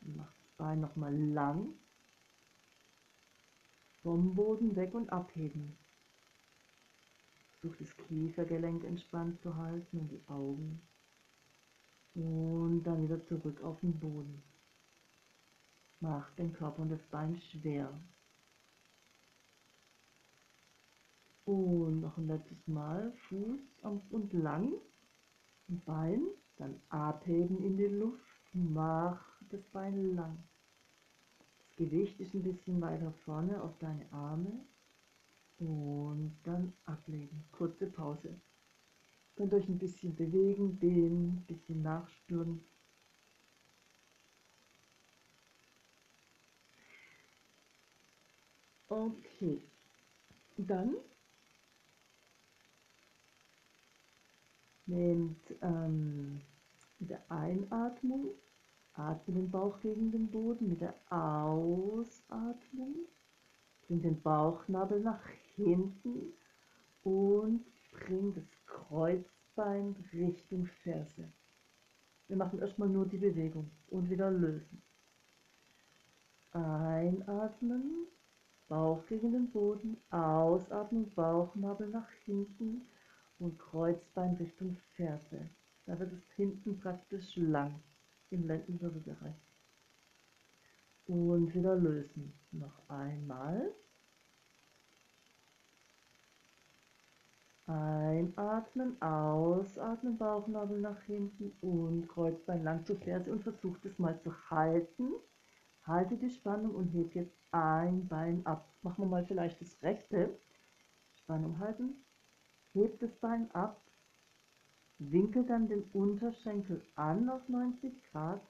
Mach 0.00 0.32
das 0.32 0.50
Bein 0.56 0.80
nochmal 0.80 1.16
lang. 1.16 1.74
Vom 4.02 4.34
Boden 4.34 4.74
weg 4.74 4.92
und 4.94 5.10
abheben. 5.10 5.76
Versuch 7.60 7.76
das 7.76 7.96
Kiefergelenk 8.08 8.82
entspannt 8.82 9.40
zu 9.42 9.54
halten 9.54 10.00
und 10.00 10.08
die 10.08 10.22
Augen. 10.28 10.82
Und 12.14 12.82
dann 12.82 13.04
wieder 13.04 13.24
zurück 13.28 13.62
auf 13.62 13.78
den 13.80 13.98
Boden. 14.00 14.42
macht 16.00 16.36
den 16.36 16.52
Körper 16.52 16.82
und 16.82 16.90
das 16.90 17.02
Bein 17.12 17.40
schwer. 17.52 17.92
Und 21.44 22.00
noch 22.00 22.18
ein 22.18 22.26
letztes 22.26 22.66
Mal 22.66 23.12
Fuß 23.28 23.60
und 24.10 24.32
lang, 24.32 24.72
Bein, 25.68 26.22
dann 26.56 26.80
abheben 26.88 27.62
in 27.62 27.76
die 27.76 27.86
Luft, 27.86 28.50
mach 28.54 29.40
das 29.50 29.64
Bein 29.68 30.14
lang. 30.14 30.38
Das 31.58 31.76
Gewicht 31.76 32.20
ist 32.20 32.34
ein 32.34 32.42
bisschen 32.42 32.80
weiter 32.80 33.12
vorne 33.24 33.62
auf 33.62 33.76
deine 33.78 34.10
Arme 34.12 34.64
und 35.58 36.34
dann 36.44 36.72
ablegen. 36.84 37.44
Kurze 37.52 37.86
Pause. 37.86 38.38
Könnt 39.36 39.54
euch 39.54 39.68
ein 39.68 39.78
bisschen 39.78 40.14
bewegen, 40.14 40.78
dehnen, 40.78 41.38
ein 41.38 41.44
bisschen 41.46 41.82
nachspüren. 41.82 42.60
Okay, 48.88 49.62
dann 50.58 50.94
nehmt 54.86 55.54
ähm, 55.62 56.40
mit 56.98 57.10
der 57.10 57.22
Einatmung, 57.30 58.30
atme 58.94 59.34
den 59.34 59.50
Bauch 59.50 59.80
gegen 59.80 60.10
den 60.10 60.30
Boden, 60.30 60.68
mit 60.68 60.80
der 60.80 60.94
Ausatmung, 61.10 62.94
bring 63.86 64.02
den 64.02 64.20
Bauchnabel 64.22 65.00
nach 65.00 65.24
hinten 65.54 66.32
und 67.02 67.64
bring 67.92 68.34
das 68.34 68.44
Kreuzbein 68.66 69.96
Richtung 70.12 70.66
Ferse. 70.82 71.28
Wir 72.28 72.36
machen 72.36 72.60
erstmal 72.60 72.88
nur 72.88 73.06
die 73.06 73.18
Bewegung 73.18 73.70
und 73.90 74.08
wieder 74.08 74.30
lösen. 74.30 74.82
Einatmen, 76.52 78.06
Bauch 78.68 79.04
gegen 79.06 79.32
den 79.32 79.50
Boden, 79.50 79.96
ausatmen, 80.10 81.10
Bauchnabel 81.14 81.88
nach 81.88 82.10
hinten 82.24 82.86
und 83.42 83.58
Kreuzbein 83.58 84.34
Richtung 84.36 84.76
Ferse. 84.94 85.48
Da 85.86 85.98
wird 85.98 86.12
es 86.12 86.22
hinten 86.36 86.78
praktisch 86.78 87.36
lang 87.36 87.74
im 88.30 88.46
Lendenwirbelbereich. 88.46 89.34
Und 91.06 91.54
wieder 91.54 91.74
lösen. 91.74 92.32
Noch 92.52 92.88
einmal. 92.88 93.72
Einatmen, 97.66 99.00
ausatmen, 99.00 100.18
Bauchnabel 100.18 100.80
nach 100.80 101.00
hinten 101.02 101.52
und 101.60 102.08
Kreuzbein 102.08 102.62
lang 102.62 102.84
zur 102.84 102.96
Ferse 102.96 103.32
und 103.32 103.42
versucht 103.42 103.84
es 103.84 103.98
mal 103.98 104.20
zu 104.20 104.32
halten. 104.50 105.12
Halte 105.84 106.16
die 106.16 106.30
Spannung 106.30 106.74
und 106.74 106.88
hebt 106.88 107.14
jetzt 107.14 107.40
ein 107.50 108.06
Bein 108.06 108.44
ab. 108.46 108.68
Machen 108.82 109.04
wir 109.04 109.08
mal 109.08 109.24
vielleicht 109.24 109.60
das 109.60 109.82
rechte. 109.82 110.30
Spannung 111.14 111.58
halten. 111.58 112.01
Hebt 112.72 113.02
das 113.02 113.10
Bein 113.20 113.50
ab. 113.52 113.80
Winkel 114.98 115.44
dann 115.44 115.68
den 115.68 115.84
Unterschenkel 115.92 116.82
an 116.94 117.28
auf 117.28 117.48
90 117.48 117.92
Grad. 118.10 118.42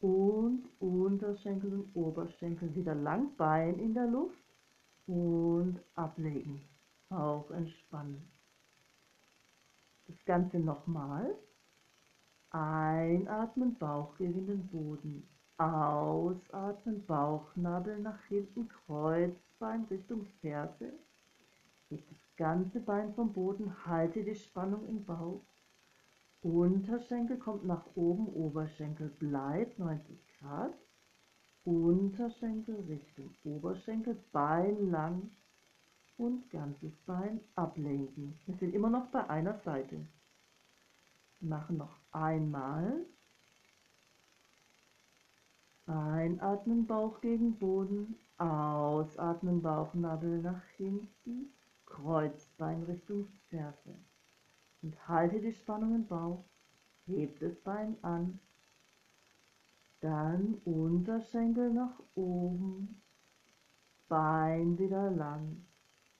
Und 0.00 0.68
Unterschenkel 0.78 1.72
und 1.72 1.96
Oberschenkel 1.96 2.74
wieder 2.74 2.94
lang. 2.94 3.34
Bein 3.36 3.78
in 3.78 3.94
der 3.94 4.06
Luft. 4.06 4.36
Und 5.06 5.80
ablegen 5.94 6.62
auch 7.10 7.50
entspannen. 7.50 8.28
Das 10.06 10.16
Ganze 10.24 10.58
nochmal. 10.58 11.34
Einatmen, 12.50 13.76
Bauch 13.78 14.16
gegen 14.16 14.46
den 14.46 14.66
Boden. 14.68 15.28
Ausatmen, 15.58 17.04
Bauchnabel 17.06 17.98
nach 17.98 18.22
hinten, 18.24 18.68
Kreuzbein 18.68 19.84
Richtung 19.84 20.26
Ferse. 20.40 20.92
Hebt 21.88 22.10
das 22.10 22.25
ganze 22.36 22.80
Bein 22.80 23.14
vom 23.14 23.32
Boden, 23.32 23.86
halte 23.86 24.22
die 24.22 24.34
Spannung 24.34 24.86
im 24.88 25.04
Bauch. 25.04 25.42
Unterschenkel 26.42 27.38
kommt 27.38 27.64
nach 27.64 27.84
oben, 27.94 28.28
Oberschenkel 28.28 29.08
bleibt 29.08 29.78
90 29.78 30.18
Grad. 30.38 30.74
Unterschenkel 31.64 32.76
Richtung 32.88 33.34
Oberschenkel, 33.42 34.16
Bein 34.32 34.90
lang, 34.90 35.30
und 36.18 36.48
ganzes 36.50 36.94
Bein 37.04 37.40
ablenken. 37.54 38.38
Wir 38.46 38.54
sind 38.56 38.74
immer 38.74 38.90
noch 38.90 39.06
bei 39.08 39.28
einer 39.28 39.58
Seite. 39.64 40.06
Machen 41.40 41.76
noch 41.76 41.98
einmal. 42.12 43.04
Einatmen, 45.86 46.86
Bauch 46.86 47.20
gegen 47.20 47.58
Boden. 47.58 48.16
Ausatmen, 48.38 49.62
Bauchnabel 49.62 50.42
nach 50.42 50.62
hinten. 50.76 51.52
Kreuzbein 51.86 52.82
Richtung 52.82 53.26
Ferse. 53.48 53.94
Und 54.82 55.08
halte 55.08 55.40
die 55.40 55.52
Spannung 55.52 55.94
im 55.94 56.06
Bauch. 56.06 56.44
Hebt 57.06 57.40
das 57.40 57.54
Bein 57.56 57.96
an. 58.02 58.38
Dann 60.00 60.60
Unterschenkel 60.64 61.72
nach 61.72 61.98
oben. 62.14 63.00
Bein 64.08 64.78
wieder 64.78 65.10
lang 65.10 65.64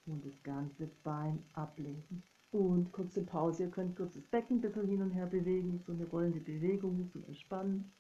und 0.07 0.25
das 0.25 0.43
ganze 0.43 0.87
Bein 1.05 1.43
ablegen. 1.53 2.23
Und 2.53 2.93
kurze 2.93 3.23
Pause, 3.23 3.65
ihr 3.65 3.71
könnt 3.71 3.97
kurz 3.97 4.15
das 4.15 4.25
Becken 4.25 4.59
ein 4.59 4.61
bisschen 4.61 4.89
hin 4.89 5.03
und 5.03 5.11
her 5.11 5.27
bewegen, 5.27 5.83
so 5.85 5.93
eine 5.93 6.07
rollende 6.09 6.41
Bewegung 6.41 7.11
zum 7.11 7.25
Entspannen. 7.25 7.93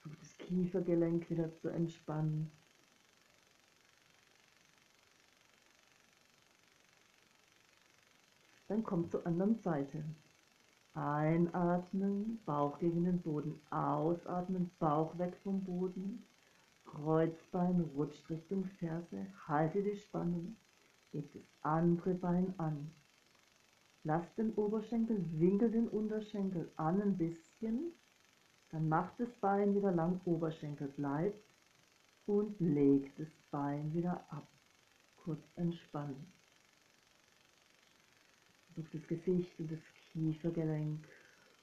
Versucht 0.00 0.20
das 0.20 0.36
Kiefergelenk 0.38 1.30
wieder 1.30 1.52
zu 1.56 1.68
entspannen. 1.68 2.50
Dann 8.68 8.84
kommt 8.84 9.10
zur 9.10 9.26
anderen 9.26 9.56
Seite. 9.56 10.04
Einatmen, 10.94 12.40
Bauch 12.44 12.78
gegen 12.78 13.04
den 13.04 13.20
Boden. 13.20 13.60
Ausatmen, 13.70 14.70
Bauch 14.78 15.18
weg 15.18 15.36
vom 15.42 15.64
Boden. 15.64 16.24
Kreuzbein 16.88 17.80
rutscht 17.96 18.28
Richtung 18.30 18.64
Ferse, 18.78 19.26
halte 19.46 19.82
die 19.82 19.96
Spannung, 19.96 20.56
hebt 21.12 21.34
das 21.34 21.42
andere 21.62 22.14
Bein 22.14 22.54
an. 22.58 22.90
Lass 24.04 24.34
den 24.36 24.54
Oberschenkel, 24.54 25.22
winkel 25.38 25.70
den 25.70 25.88
Unterschenkel 25.88 26.70
an 26.76 27.02
ein 27.02 27.18
bisschen, 27.18 27.92
dann 28.70 28.88
macht 28.88 29.20
das 29.20 29.28
Bein 29.40 29.74
wieder 29.74 29.92
lang, 29.92 30.20
Oberschenkel 30.24 30.88
bleibt 30.88 31.44
und 32.26 32.58
legt 32.58 33.18
das 33.18 33.28
Bein 33.50 33.92
wieder 33.92 34.24
ab. 34.30 34.48
Kurz 35.16 35.42
entspannen. 35.56 36.37
Versucht 38.78 38.94
das 38.94 39.08
Gesicht 39.08 39.58
und 39.58 39.72
das 39.72 39.80
Kiefergelenk 40.12 41.04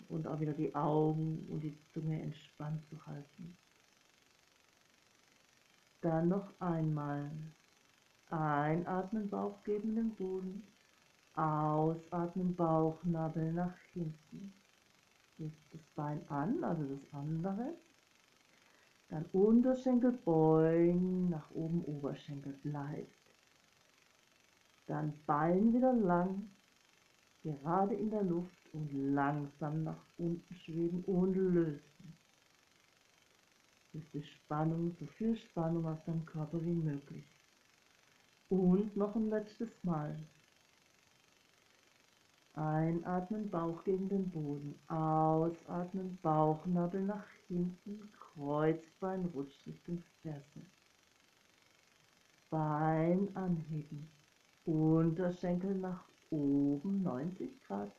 und 0.10 0.28
auch 0.28 0.40
wieder 0.40 0.52
die 0.52 0.76
Augen 0.76 1.48
und 1.50 1.62
die 1.62 1.78
Zunge 1.94 2.22
entspannt 2.22 2.82
zu 2.90 3.06
halten. 3.06 3.58
Dann 6.02 6.28
noch 6.28 6.52
einmal. 6.60 7.32
Einatmen, 8.30 9.30
Bauch 9.30 9.64
geben 9.64 9.96
den 9.96 10.14
Boden. 10.16 10.64
Ausatmen, 11.36 12.54
Bauchnabel 12.56 13.54
nach 13.54 13.78
hinten. 13.94 14.54
Das 15.38 15.82
Bein 15.96 16.20
an, 16.30 16.64
also 16.64 16.84
das 16.84 17.14
andere. 17.14 17.76
Dann 19.10 19.26
Unterschenkel 19.32 20.12
beugen, 20.12 21.30
nach 21.30 21.50
oben 21.52 21.84
Oberschenkel 21.86 22.54
bleibt. 22.64 23.08
Dann 24.88 25.14
Bein 25.26 25.74
wieder 25.74 25.94
lang, 25.94 26.50
gerade 27.46 27.96
in 27.96 28.10
der 28.10 28.24
Luft 28.24 28.74
und 28.74 28.90
langsam 29.14 29.84
nach 29.84 30.04
unten 30.18 30.56
schweben 30.56 31.04
und 31.06 31.36
lösen 31.36 31.96
die 34.14 34.24
Spannung, 34.24 34.96
so 35.00 35.06
viel 35.06 35.36
Spannung 35.36 35.86
aus 35.86 36.04
deinem 36.06 36.26
Körper 36.26 36.64
wie 36.64 36.74
möglich. 36.74 37.26
Und 38.50 38.96
noch 38.96 39.16
ein 39.16 39.30
letztes 39.30 39.70
Mal. 39.84 40.18
Einatmen, 42.54 43.50
Bauch 43.50 43.84
gegen 43.84 44.08
den 44.08 44.30
Boden. 44.30 44.76
Ausatmen, 44.88 46.18
Bauchnabel 46.22 47.02
nach 47.02 47.28
hinten, 47.48 48.10
Kreuzbein 48.14 49.26
rutscht 49.34 49.66
Richtung 49.68 50.02
Ferse. 50.22 50.62
Bein 52.50 53.36
anheben. 53.36 54.10
Unterschenkel 54.64 55.76
nach 55.76 56.06
oben, 56.36 57.04
90 57.04 57.62
Grad. 57.64 57.92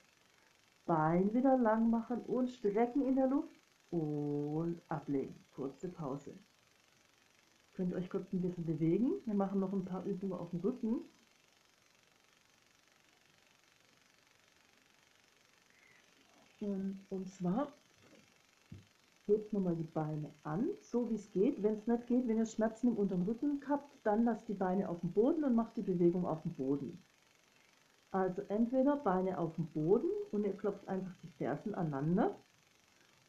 Bein 0.84 1.34
wieder 1.34 1.56
lang 1.58 1.90
machen 1.90 2.20
und 2.22 2.48
strecken 2.48 3.02
in 3.06 3.16
der 3.16 3.26
Luft 3.26 3.60
und 3.90 4.80
ablegen. 4.88 5.34
Kurze 5.54 5.88
Pause. 5.88 6.34
Könnt 7.74 7.90
ihr 7.90 7.96
euch 7.96 8.08
kurz 8.08 8.32
ein 8.32 8.40
bisschen 8.40 8.64
bewegen. 8.64 9.12
Wir 9.24 9.34
machen 9.34 9.60
noch 9.60 9.72
ein 9.72 9.84
paar 9.84 10.04
Übungen 10.04 10.34
auf 10.34 10.50
dem 10.50 10.60
Rücken. 10.60 11.04
Und, 16.60 17.04
und 17.10 17.28
zwar 17.28 17.72
hebt 19.26 19.52
nochmal 19.52 19.76
die 19.76 19.82
Beine 19.82 20.32
an, 20.42 20.68
so 20.80 21.10
wie 21.10 21.16
es 21.16 21.30
geht. 21.32 21.62
Wenn 21.62 21.74
es 21.74 21.86
nicht 21.86 22.06
geht, 22.06 22.26
wenn 22.28 22.38
ihr 22.38 22.46
Schmerzen 22.46 22.88
im 22.88 22.96
unteren 22.96 23.22
Rücken 23.22 23.60
habt, 23.68 23.90
dann 24.04 24.24
lasst 24.24 24.48
die 24.48 24.54
Beine 24.54 24.88
auf 24.88 25.00
dem 25.00 25.12
Boden 25.12 25.44
und 25.44 25.54
macht 25.54 25.76
die 25.76 25.82
Bewegung 25.82 26.24
auf 26.24 26.42
dem 26.42 26.54
Boden. 26.54 27.02
Also 28.16 28.40
entweder 28.48 28.96
Beine 28.96 29.36
auf 29.36 29.56
dem 29.56 29.66
Boden 29.66 30.08
und 30.32 30.46
ihr 30.46 30.56
klopft 30.56 30.88
einfach 30.88 31.14
die 31.22 31.28
Fersen 31.36 31.74
aneinander 31.74 32.34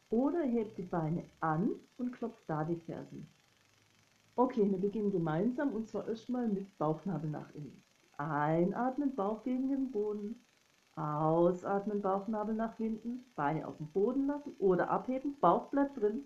oder 0.08 0.40
hebt 0.40 0.78
die 0.78 0.82
Beine 0.82 1.24
an 1.40 1.72
und 1.98 2.12
klopft 2.12 2.40
da 2.46 2.64
die 2.64 2.80
Fersen. 2.86 3.28
Okay, 4.34 4.70
wir 4.70 4.78
beginnen 4.78 5.12
gemeinsam 5.12 5.74
und 5.74 5.90
zwar 5.90 6.08
erstmal 6.08 6.48
mit 6.48 6.78
Bauchnabel 6.78 7.28
nach 7.28 7.54
innen. 7.54 7.84
Einatmen, 8.16 9.14
Bauch 9.14 9.42
gegen 9.42 9.68
den 9.68 9.90
Boden. 9.90 10.42
Ausatmen, 10.96 12.00
Bauchnabel 12.00 12.54
nach 12.54 12.78
hinten, 12.78 13.26
Beine 13.36 13.68
auf 13.68 13.76
dem 13.76 13.88
Boden 13.88 14.26
lassen 14.26 14.56
oder 14.58 14.88
abheben, 14.88 15.38
Bauch 15.38 15.68
bleibt 15.68 16.00
drin 16.00 16.24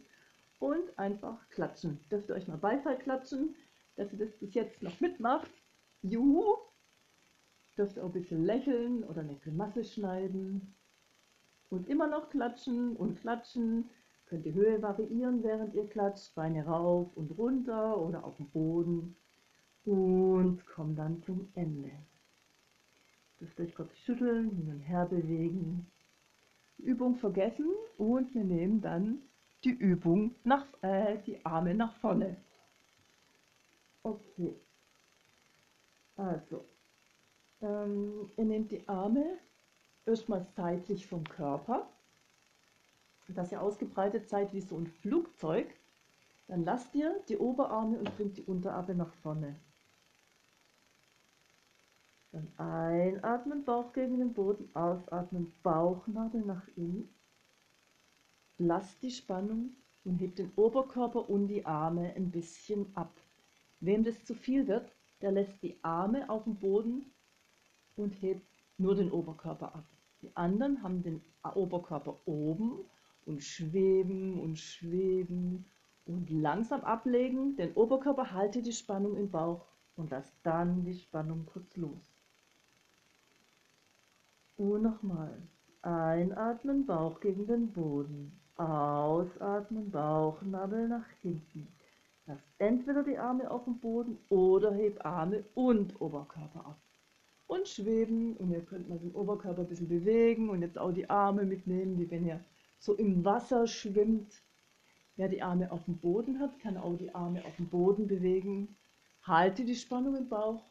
und 0.60 0.96
einfach 1.00 1.48
klatschen. 1.48 1.98
Dürft 2.12 2.28
ihr 2.28 2.36
euch 2.36 2.46
mal 2.46 2.58
Beifall 2.58 2.96
klatschen, 2.96 3.56
dass 3.96 4.12
ihr 4.12 4.20
das 4.20 4.38
bis 4.38 4.54
jetzt 4.54 4.84
noch 4.84 5.00
mitmacht. 5.00 5.50
Juhu! 6.02 6.71
Dürft 7.76 7.96
ihr 7.96 8.04
auch 8.04 8.08
ein 8.08 8.12
bisschen 8.12 8.44
lächeln 8.44 9.04
oder 9.04 9.20
eine 9.22 9.36
Grimasse 9.36 9.84
schneiden. 9.84 10.74
Und 11.70 11.88
immer 11.88 12.06
noch 12.06 12.28
klatschen 12.28 12.96
und 12.96 13.20
klatschen. 13.20 13.88
Könnt 14.26 14.44
die 14.44 14.54
Höhe 14.54 14.80
variieren, 14.82 15.42
während 15.42 15.74
ihr 15.74 15.86
klatscht. 15.88 16.34
Beine 16.34 16.66
rauf 16.66 17.08
und 17.14 17.36
runter 17.38 17.98
oder 17.98 18.24
auf 18.24 18.36
dem 18.36 18.50
Boden. 18.50 19.16
Und 19.84 20.66
kommt 20.66 20.98
dann 20.98 21.22
zum 21.22 21.48
Ende. 21.54 21.90
Dürft 23.40 23.58
euch 23.58 23.74
kurz 23.74 23.96
schütteln, 23.98 24.50
hin 24.50 24.68
und 24.68 24.80
her 24.80 25.06
bewegen. 25.06 25.86
Die 26.78 26.84
Übung 26.84 27.16
vergessen 27.16 27.66
und 27.98 28.32
wir 28.34 28.44
nehmen 28.44 28.80
dann 28.80 29.22
die 29.64 29.70
Übung 29.70 30.34
nach, 30.44 30.66
äh, 30.82 31.18
die 31.26 31.44
Arme 31.44 31.74
nach 31.74 31.94
vorne. 31.96 32.36
Okay. 34.02 34.54
Also, 36.16 36.64
ähm, 37.62 38.30
ihr 38.36 38.44
nehmt 38.44 38.70
die 38.70 38.86
Arme 38.88 39.38
erstmal 40.04 40.46
seitlich 40.56 41.06
vom 41.06 41.24
Körper, 41.24 41.88
dass 43.28 43.52
ihr 43.52 43.62
ausgebreitet 43.62 44.28
seid 44.28 44.52
wie 44.52 44.60
so 44.60 44.76
ein 44.76 44.86
Flugzeug. 44.86 45.66
Dann 46.48 46.64
lasst 46.64 46.94
ihr 46.94 47.14
die 47.28 47.38
Oberarme 47.38 47.98
und 47.98 48.16
bringt 48.16 48.36
die 48.36 48.42
Unterarme 48.42 48.94
nach 48.94 49.12
vorne. 49.22 49.54
Dann 52.32 52.48
einatmen, 52.56 53.64
Bauch 53.64 53.92
gegen 53.92 54.18
den 54.18 54.32
Boden, 54.32 54.68
ausatmen, 54.74 55.52
Bauchnabel 55.62 56.42
nach 56.42 56.66
innen. 56.76 57.08
Lasst 58.58 59.02
die 59.02 59.10
Spannung 59.10 59.70
und 60.04 60.18
hebt 60.18 60.38
den 60.38 60.50
Oberkörper 60.56 61.28
und 61.28 61.48
die 61.48 61.64
Arme 61.64 62.12
ein 62.16 62.30
bisschen 62.30 62.86
ab. 62.96 63.12
Wem 63.80 64.04
das 64.04 64.24
zu 64.24 64.34
viel 64.34 64.66
wird, 64.66 64.90
der 65.20 65.32
lässt 65.32 65.62
die 65.62 65.76
Arme 65.82 66.28
auf 66.28 66.44
dem 66.44 66.56
Boden 66.56 67.12
und 67.96 68.12
hebt 68.22 68.46
nur 68.78 68.94
den 68.94 69.10
Oberkörper 69.10 69.74
ab. 69.74 69.84
Die 70.22 70.34
anderen 70.36 70.82
haben 70.82 71.02
den 71.02 71.20
Oberkörper 71.54 72.16
oben 72.26 72.84
und 73.26 73.42
schweben 73.42 74.40
und 74.40 74.58
schweben 74.58 75.64
und 76.06 76.30
langsam 76.30 76.82
ablegen. 76.82 77.56
Den 77.56 77.74
Oberkörper 77.74 78.32
halte 78.32 78.62
die 78.62 78.72
Spannung 78.72 79.16
im 79.16 79.30
Bauch 79.30 79.66
und 79.96 80.10
lasst 80.10 80.34
dann 80.42 80.84
die 80.84 80.94
Spannung 80.94 81.46
kurz 81.46 81.76
los. 81.76 82.14
Und 84.56 84.82
nochmal. 84.82 85.42
Einatmen, 85.82 86.86
Bauch 86.86 87.18
gegen 87.18 87.46
den 87.46 87.72
Boden. 87.72 88.38
Ausatmen, 88.56 89.90
Bauchnabel 89.90 90.86
nach 90.86 91.08
hinten. 91.20 91.66
Lass 92.26 92.40
entweder 92.58 93.02
die 93.02 93.18
Arme 93.18 93.50
auf 93.50 93.64
dem 93.64 93.80
Boden 93.80 94.18
oder 94.28 94.72
heb 94.72 95.04
Arme 95.04 95.44
und 95.54 96.00
Oberkörper 96.00 96.64
ab 96.64 96.78
und 97.52 97.68
schweben 97.68 98.34
und 98.38 98.50
ihr 98.50 98.62
könnt 98.62 98.88
mal 98.88 98.98
den 98.98 99.14
Oberkörper 99.14 99.60
ein 99.60 99.68
bisschen 99.68 99.88
bewegen 99.88 100.48
und 100.48 100.62
jetzt 100.62 100.78
auch 100.78 100.90
die 100.90 101.10
Arme 101.10 101.44
mitnehmen, 101.44 101.98
wie 101.98 102.10
wenn 102.10 102.26
ihr 102.26 102.42
so 102.78 102.94
im 102.94 103.24
Wasser 103.26 103.66
schwimmt. 103.66 104.32
Wer 105.16 105.28
die 105.28 105.42
Arme 105.42 105.70
auf 105.70 105.84
dem 105.84 105.98
Boden 105.98 106.40
hat, 106.40 106.58
kann 106.60 106.78
auch 106.78 106.96
die 106.96 107.14
Arme 107.14 107.44
auf 107.44 107.54
dem 107.56 107.68
Boden 107.68 108.06
bewegen. 108.06 108.74
Halte 109.22 109.66
die 109.66 109.76
Spannung 109.76 110.16
im 110.16 110.30
Bauch 110.30 110.64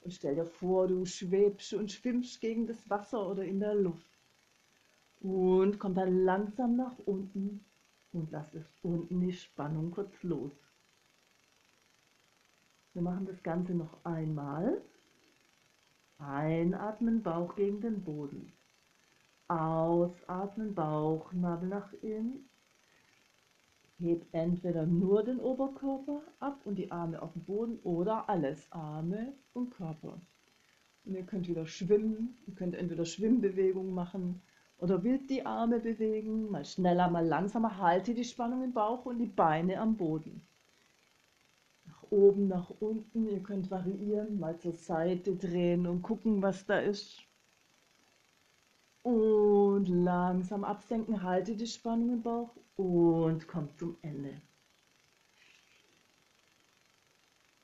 und 0.00 0.12
stell 0.12 0.34
dir 0.34 0.44
vor, 0.44 0.88
du 0.88 1.04
schwebst 1.04 1.74
und 1.74 1.92
schwimmst 1.92 2.40
gegen 2.40 2.66
das 2.66 2.90
Wasser 2.90 3.30
oder 3.30 3.44
in 3.44 3.60
der 3.60 3.76
Luft. 3.76 4.10
Und 5.20 5.78
komm 5.78 5.94
dann 5.94 6.24
langsam 6.24 6.74
nach 6.74 6.98
unten 7.06 7.64
und 8.12 8.32
lass 8.32 8.52
es 8.52 8.66
unten 8.82 9.20
die 9.20 9.32
Spannung 9.32 9.92
kurz 9.92 10.22
los. 10.24 10.52
Wir 12.94 13.02
machen 13.02 13.26
das 13.26 13.40
Ganze 13.44 13.74
noch 13.74 14.04
einmal. 14.04 14.82
Einatmen, 16.18 17.22
Bauch 17.22 17.54
gegen 17.56 17.80
den 17.80 18.02
Boden. 18.02 18.52
Ausatmen, 19.48 20.74
Bauchnabel 20.74 21.68
nach 21.68 21.92
innen. 22.02 22.48
Heb 23.98 24.26
entweder 24.32 24.86
nur 24.86 25.24
den 25.24 25.40
Oberkörper 25.40 26.22
ab 26.40 26.60
und 26.64 26.76
die 26.76 26.90
Arme 26.90 27.20
auf 27.20 27.32
den 27.32 27.44
Boden 27.44 27.78
oder 27.82 28.28
alles, 28.28 28.70
Arme 28.72 29.34
und 29.52 29.70
Körper. 29.70 30.20
Und 31.04 31.14
ihr 31.14 31.24
könnt 31.24 31.48
wieder 31.48 31.66
schwimmen, 31.66 32.36
ihr 32.46 32.54
könnt 32.54 32.74
entweder 32.74 33.04
Schwimmbewegungen 33.04 33.94
machen 33.94 34.42
oder 34.78 35.02
wild 35.04 35.30
die 35.30 35.46
Arme 35.46 35.80
bewegen, 35.80 36.50
mal 36.50 36.64
schneller, 36.64 37.08
mal 37.08 37.26
langsamer. 37.26 37.78
Halte 37.78 38.14
die 38.14 38.24
Spannung 38.24 38.64
im 38.64 38.72
Bauch 38.72 39.06
und 39.06 39.18
die 39.18 39.26
Beine 39.26 39.80
am 39.80 39.96
Boden 39.96 40.46
oben, 42.10 42.48
nach 42.48 42.70
unten. 42.80 43.28
Ihr 43.28 43.42
könnt 43.42 43.70
variieren, 43.70 44.38
mal 44.38 44.58
zur 44.58 44.72
Seite 44.72 45.36
drehen 45.36 45.86
und 45.86 46.02
gucken, 46.02 46.42
was 46.42 46.66
da 46.66 46.78
ist. 46.78 47.22
Und 49.02 49.86
langsam 49.88 50.64
absenken, 50.64 51.22
halte 51.22 51.54
die 51.54 51.66
Spannung 51.66 52.14
im 52.14 52.22
Bauch 52.22 52.56
und 52.76 53.46
kommt 53.46 53.78
zum 53.78 53.96
Ende. 54.02 54.40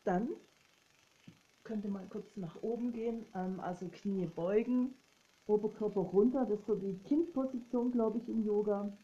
Dann 0.05 0.29
könnt 1.65 1.85
ihr 1.85 1.91
mal 1.91 2.07
kurz 2.09 2.37
nach 2.37 2.63
oben 2.63 2.93
gehen, 2.93 3.25
ähm, 3.35 3.61
also 3.61 3.89
Knie 3.89 4.27
beugen, 4.27 4.95
Oberkörper 5.47 6.01
runter, 6.01 6.47
das 6.47 6.61
ist 6.61 6.67
so 6.67 6.75
die 6.75 6.99
Kindposition, 6.99 7.93
glaube 7.93 8.19
ich, 8.19 8.29
im 8.29 8.45
Yoga. 8.45 8.97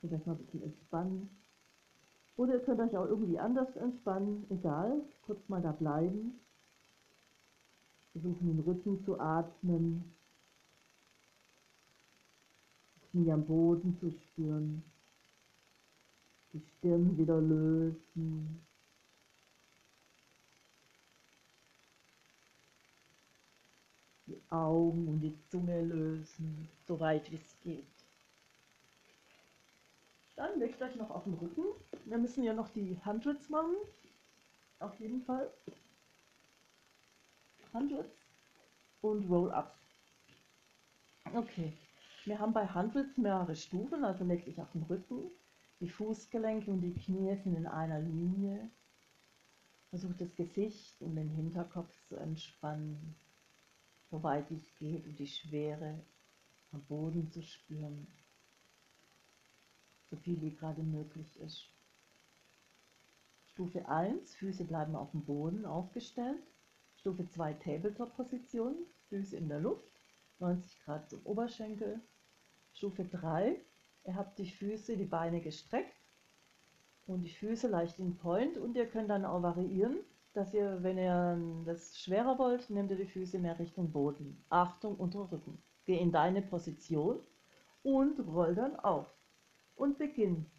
Vielleicht 0.00 0.26
mal 0.26 0.34
ein 0.34 0.38
bisschen 0.38 0.62
entspannen. 0.62 1.43
Oder 2.36 2.54
ihr 2.54 2.60
könnt 2.60 2.80
euch 2.80 2.96
auch 2.96 3.06
irgendwie 3.06 3.38
anders 3.38 3.76
entspannen, 3.76 4.44
egal, 4.50 5.02
kurz 5.26 5.48
mal 5.48 5.62
da 5.62 5.72
bleiben. 5.72 6.40
Versuchen 8.12 8.46
den 8.46 8.60
Rücken 8.60 9.04
zu 9.04 9.18
atmen, 9.20 10.04
Knie 13.10 13.30
am 13.30 13.44
Boden 13.44 13.96
zu 14.00 14.10
spüren, 14.10 14.82
die 16.52 16.62
Stirn 16.78 17.16
wieder 17.16 17.40
lösen. 17.40 18.60
Die 24.26 24.40
Augen 24.50 25.06
und 25.06 25.20
die 25.20 25.36
Zunge 25.50 25.82
lösen, 25.82 26.68
so 26.88 26.98
weit 26.98 27.30
wie 27.30 27.36
es 27.36 27.60
geht. 27.62 27.84
Dann 30.36 30.58
legt 30.58 30.82
euch 30.82 30.96
noch 30.96 31.10
auf 31.10 31.24
den 31.24 31.34
Rücken. 31.34 31.64
Wir 32.04 32.18
müssen 32.18 32.44
ja 32.44 32.52
noch 32.52 32.68
die 32.70 32.98
Hundreds 33.04 33.48
machen. 33.48 33.74
Auf 34.78 34.98
jeden 35.00 35.22
Fall. 35.22 35.50
Hundreds 37.72 38.14
und 39.00 39.28
Roll-Ups. 39.28 39.78
Okay. 41.34 41.72
Wir 42.24 42.38
haben 42.38 42.52
bei 42.52 42.66
Hundreds 42.66 43.16
mehrere 43.18 43.54
Stufen, 43.54 44.04
also 44.04 44.24
dich 44.24 44.60
auf 44.60 44.70
den 44.72 44.82
Rücken. 44.84 45.30
Die 45.80 45.88
Fußgelenke 45.88 46.70
und 46.70 46.80
die 46.80 46.94
Knie 46.94 47.36
sind 47.36 47.56
in 47.56 47.66
einer 47.66 48.00
Linie. 48.00 48.70
Versucht 49.90 50.20
das 50.20 50.34
Gesicht 50.34 51.00
und 51.00 51.16
den 51.16 51.28
Hinterkopf 51.28 51.92
zu 52.08 52.16
entspannen, 52.16 53.14
soweit 54.10 54.50
es 54.50 54.74
geht, 54.78 55.06
und 55.06 55.18
die 55.18 55.26
Schwere 55.26 56.00
am 56.72 56.82
Boden 56.84 57.30
zu 57.30 57.42
spüren 57.42 58.06
so 60.14 60.20
viel 60.20 60.40
wie 60.40 60.54
gerade 60.54 60.82
möglich 60.82 61.40
ist. 61.40 61.73
Stufe 63.54 63.88
1, 63.88 64.34
Füße 64.34 64.64
bleiben 64.64 64.96
auf 64.96 65.12
dem 65.12 65.24
Boden 65.24 65.64
aufgestellt. 65.64 66.42
Stufe 66.96 67.28
2, 67.28 67.52
Tabletop-Position, 67.52 68.74
Füße 69.08 69.36
in 69.36 69.48
der 69.48 69.60
Luft, 69.60 69.86
90 70.40 70.80
Grad 70.80 71.08
zum 71.08 71.24
Oberschenkel. 71.24 72.00
Stufe 72.72 73.04
3, 73.04 73.56
ihr 74.06 74.16
habt 74.16 74.40
die 74.40 74.50
Füße, 74.50 74.96
die 74.96 75.04
Beine 75.04 75.40
gestreckt 75.40 75.94
und 77.06 77.22
die 77.22 77.32
Füße 77.32 77.68
leicht 77.68 78.00
in 78.00 78.16
Point 78.16 78.58
und 78.58 78.74
ihr 78.74 78.88
könnt 78.88 79.08
dann 79.08 79.24
auch 79.24 79.42
variieren, 79.42 79.98
dass 80.32 80.52
ihr, 80.52 80.82
wenn 80.82 80.98
ihr 80.98 81.38
das 81.64 81.96
schwerer 81.96 82.36
wollt, 82.40 82.70
nehmt 82.70 82.90
ihr 82.90 82.96
die 82.96 83.06
Füße 83.06 83.38
mehr 83.38 83.56
Richtung 83.60 83.92
Boden. 83.92 84.44
Achtung, 84.48 84.96
unter 84.96 85.30
Rücken. 85.30 85.62
Geh 85.84 85.96
in 85.96 86.10
deine 86.10 86.42
Position 86.42 87.20
und 87.84 88.18
roll 88.18 88.56
dann 88.56 88.74
auf 88.80 89.06
und 89.76 89.96
beginn. 89.96 90.50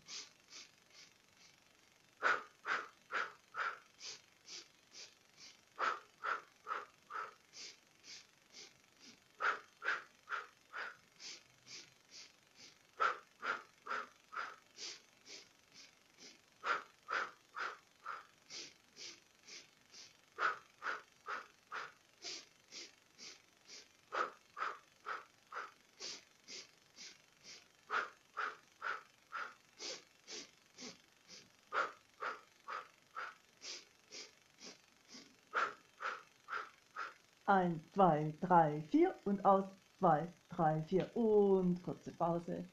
2, 37.96 38.34
3, 38.42 38.82
4 38.92 39.16
und 39.24 39.46
aus 39.46 39.64
2, 40.00 40.28
3, 40.50 40.82
4 40.84 41.16
und 41.16 41.82
kurze 41.82 42.12
Pause. 42.12 42.66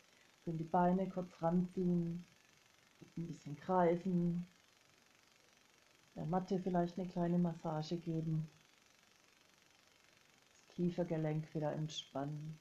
Dann 0.44 0.58
die 0.58 0.64
Beine 0.64 1.08
kurz 1.08 1.40
ranziehen, 1.40 2.24
ein 3.00 3.28
bisschen 3.28 3.54
greifen, 3.54 4.44
der 6.16 6.26
Matte 6.26 6.58
vielleicht 6.58 6.98
eine 6.98 7.08
kleine 7.08 7.38
Massage 7.38 7.98
geben, 7.98 8.48
das 10.66 10.74
Kiefergelenk 10.74 11.54
wieder 11.54 11.72
entspannen 11.72 12.58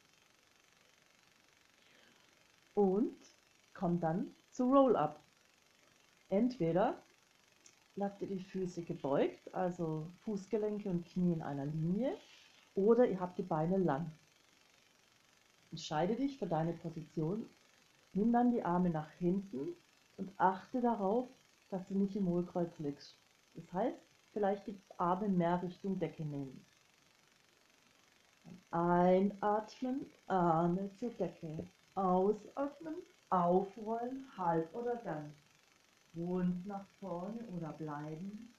und 2.76 3.18
kommt 3.74 4.04
dann 4.04 4.36
zu 4.52 4.72
Roll-Up. 4.72 5.20
Entweder 6.30 7.02
lasst 7.96 8.22
ihr 8.22 8.28
die 8.28 8.44
Füße 8.44 8.84
gebeugt, 8.84 9.52
also 9.52 10.06
Fußgelenke 10.26 10.90
und 10.90 11.08
Knie 11.08 11.34
in 11.34 11.42
einer 11.42 11.66
Linie 11.66 12.16
oder 12.82 13.08
ihr 13.08 13.20
habt 13.20 13.38
die 13.38 13.44
Beine 13.44 13.78
lang. 13.78 14.12
Entscheide 15.72 16.16
dich 16.16 16.38
für 16.38 16.48
deine 16.48 16.74
Position, 16.74 17.46
nimm 18.14 18.34
dann 18.34 18.52
die 18.52 18.64
Arme 18.64 18.90
nach 18.90 19.10
hinten 19.12 19.70
und 20.18 20.32
achte 20.38 20.82
darauf, 20.82 21.28
dass 21.70 21.88
du 21.88 21.96
nicht 21.96 22.16
im 22.16 22.28
Hohlkreuz 22.28 22.78
liegst. 22.80 23.16
Das 23.56 23.72
heißt, 23.72 23.98
vielleicht 24.34 24.68
die 24.68 24.78
Arme 24.98 25.30
mehr 25.30 25.62
Richtung 25.62 25.98
Decke 26.00 26.24
nehmen. 26.24 26.66
Einatmen, 28.72 30.06
Arme 30.28 30.90
zur 30.98 31.12
Decke. 31.12 31.66
Ausatmen, 31.96 32.96
aufrollen, 33.30 34.26
halb 34.38 34.74
oder 34.74 34.96
ganz 34.98 35.34
rund 36.16 36.66
nach 36.66 36.86
vorne 37.00 37.44
oder 37.56 37.74
bleiben. 37.74 38.54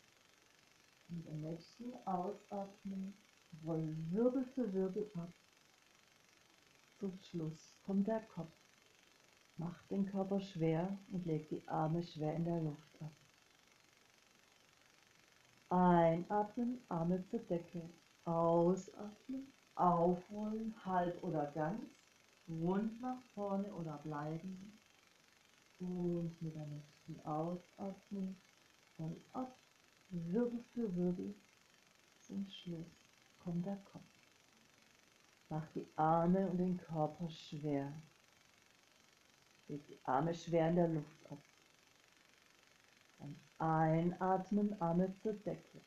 Und 1.08 1.26
im 1.26 1.40
nächsten 1.42 1.92
Ausatmen 2.06 3.14
rollen 3.64 4.08
Wirbel 4.12 4.44
für 4.54 4.72
Wirbel 4.72 5.10
ab. 5.14 5.32
Zum 6.98 7.18
Schluss 7.18 7.74
kommt 7.84 8.06
der 8.06 8.20
Kopf. 8.20 8.52
Macht 9.56 9.90
den 9.90 10.06
Körper 10.06 10.40
schwer 10.40 10.98
und 11.10 11.26
legt 11.26 11.50
die 11.50 11.66
Arme 11.68 12.02
schwer 12.02 12.34
in 12.34 12.44
der 12.44 12.60
Luft 12.60 13.00
ab. 13.00 13.12
Einatmen, 15.68 16.80
Arme 16.88 17.24
zur 17.24 17.40
Decke. 17.40 17.88
Ausatmen, 18.24 19.52
aufrollen, 19.74 20.74
halb 20.84 21.22
oder 21.24 21.46
ganz. 21.52 21.90
Rund 22.48 23.00
nach 23.00 23.20
vorne 23.34 23.72
oder 23.74 23.98
bleiben. 23.98 24.78
Und 25.80 26.40
mit 26.40 26.54
der 26.54 26.66
nächsten 26.66 27.20
Ausatmung 27.24 28.36
voll 28.96 29.16
ab, 29.32 29.56
Wirbel 30.10 30.62
für 30.72 30.94
Wirbel. 30.94 31.34
Zum 32.20 32.46
Schluss 32.48 33.01
kommt 33.44 33.66
der 33.66 33.76
Kopf. 33.92 34.02
Mach 35.48 35.66
die 35.74 35.86
Arme 35.96 36.48
und 36.48 36.58
den 36.58 36.78
Körper 36.78 37.28
schwer. 37.28 37.92
Leg 39.68 39.86
die 39.86 39.98
Arme 40.04 40.34
schwer 40.34 40.68
in 40.70 40.76
der 40.76 40.88
Luft 40.88 41.30
ab. 41.30 41.38
Dann 43.18 43.36
einatmen, 43.58 44.80
Arme 44.80 45.14
zur 45.22 45.34
Decke. 45.34 45.80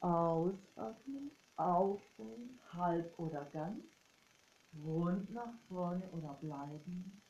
Ausatmen, 0.00 1.30
aufholen, 1.56 2.58
halb 2.72 3.18
oder 3.18 3.44
ganz. 3.46 3.84
Rund 4.84 5.32
nach 5.32 5.54
vorne 5.68 6.02
oder 6.12 6.34
bleiben. 6.34 7.22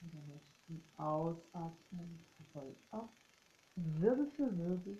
Und 0.00 0.14
nächste 0.28 0.48
und 0.68 0.82
ausatmen, 0.96 2.24
voll 2.52 2.76
ab, 2.90 3.08
Wirbel 3.74 4.26
für 4.36 4.56
Wirbel. 4.56 4.98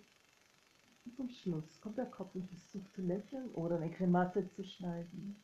Zum 1.15 1.29
Schluss 1.29 1.81
kommt 1.81 1.97
der 1.97 2.05
Kopf 2.05 2.35
und 2.35 2.47
versucht 2.47 2.93
zu 2.93 3.01
lächeln 3.01 3.49
oder 3.51 3.77
eine 3.77 3.89
Grimasse 3.89 4.47
zu 4.49 4.63
schneiden. 4.63 5.41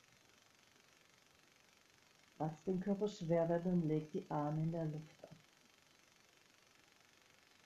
Was 2.37 2.63
den 2.63 2.79
Körper 2.79 3.07
schwer 3.07 3.47
wird 3.49 3.65
und 3.65 3.87
legt 3.87 4.13
die 4.13 4.29
Arme 4.29 4.63
in 4.63 4.71
der 4.71 4.85
Luft 4.85 5.23
ab. 5.23 5.35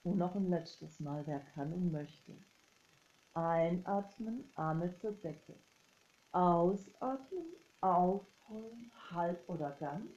Und 0.04 0.18
noch 0.18 0.36
ein 0.36 0.50
letztes 0.50 1.00
Mal, 1.00 1.26
wer 1.28 1.40
kann 1.40 1.74
und 1.74 1.92
möchte. 1.92 2.34
Einatmen, 3.34 4.44
Arme 4.56 4.96
zur 4.98 5.14
Decke. 5.14 5.56
Ausatmen, 6.32 7.46
aufrollen, 7.82 8.92
halb 9.12 9.48
oder 9.50 9.72
ganz 9.72 10.12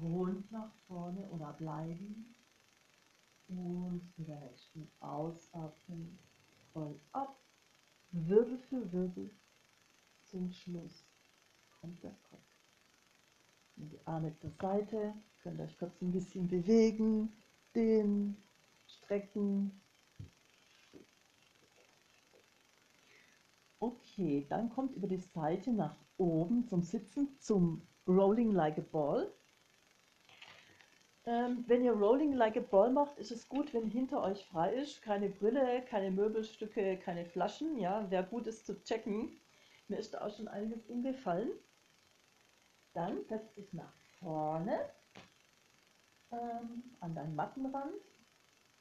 rund 0.00 0.50
nach 0.52 0.72
vorne 0.86 1.28
oder 1.30 1.52
bleiben 1.54 2.34
und 3.48 4.12
wieder 4.16 4.38
nächsten 4.40 4.90
ausatmen, 5.00 6.18
voll 6.78 7.00
ab, 7.12 7.36
Wirbel 8.12 8.58
für 8.58 8.92
Wirbel, 8.92 9.30
zum 10.22 10.52
Schluss 10.52 11.04
kommt 11.80 12.02
der 12.02 12.14
Kopf. 12.30 12.46
Und 13.76 13.90
die 13.90 14.06
Arme 14.06 14.34
zur 14.36 14.50
Seite, 14.50 15.14
könnt 15.42 15.60
euch 15.60 15.76
kurz 15.78 16.00
ein 16.00 16.12
bisschen 16.12 16.46
bewegen, 16.46 17.32
dehnen, 17.74 18.36
strecken. 18.86 19.80
Okay, 23.80 24.46
dann 24.48 24.70
kommt 24.70 24.94
über 24.94 25.08
die 25.08 25.20
Seite 25.20 25.72
nach 25.72 25.96
oben 26.16 26.66
zum 26.68 26.82
Sitzen, 26.82 27.38
zum 27.40 27.82
Rolling 28.06 28.52
Like 28.52 28.78
a 28.78 28.84
Ball. 28.92 29.32
Ähm, 31.28 31.62
wenn 31.66 31.84
ihr 31.84 31.92
Rolling 31.92 32.32
Like 32.32 32.56
a 32.56 32.60
Ball 32.60 32.90
macht, 32.90 33.18
ist 33.18 33.30
es 33.30 33.50
gut, 33.50 33.74
wenn 33.74 33.90
hinter 33.90 34.22
euch 34.22 34.46
frei 34.46 34.72
ist. 34.72 35.02
Keine 35.02 35.28
Brille, 35.28 35.82
keine 35.82 36.10
Möbelstücke, 36.10 36.96
keine 36.96 37.26
Flaschen. 37.26 37.76
Ja, 37.78 38.10
wäre 38.10 38.24
gut, 38.24 38.46
es 38.46 38.64
zu 38.64 38.82
checken. 38.82 39.38
Mir 39.88 39.98
ist 39.98 40.14
da 40.14 40.22
auch 40.22 40.34
schon 40.34 40.48
einiges 40.48 40.86
umgefallen. 40.86 41.50
Dann 42.94 43.26
setzt 43.26 43.58
dich 43.58 43.74
nach 43.74 43.92
vorne 44.20 44.88
ähm, 46.30 46.96
an 47.00 47.14
deinen 47.14 47.34
Mattenrand. 47.34 47.92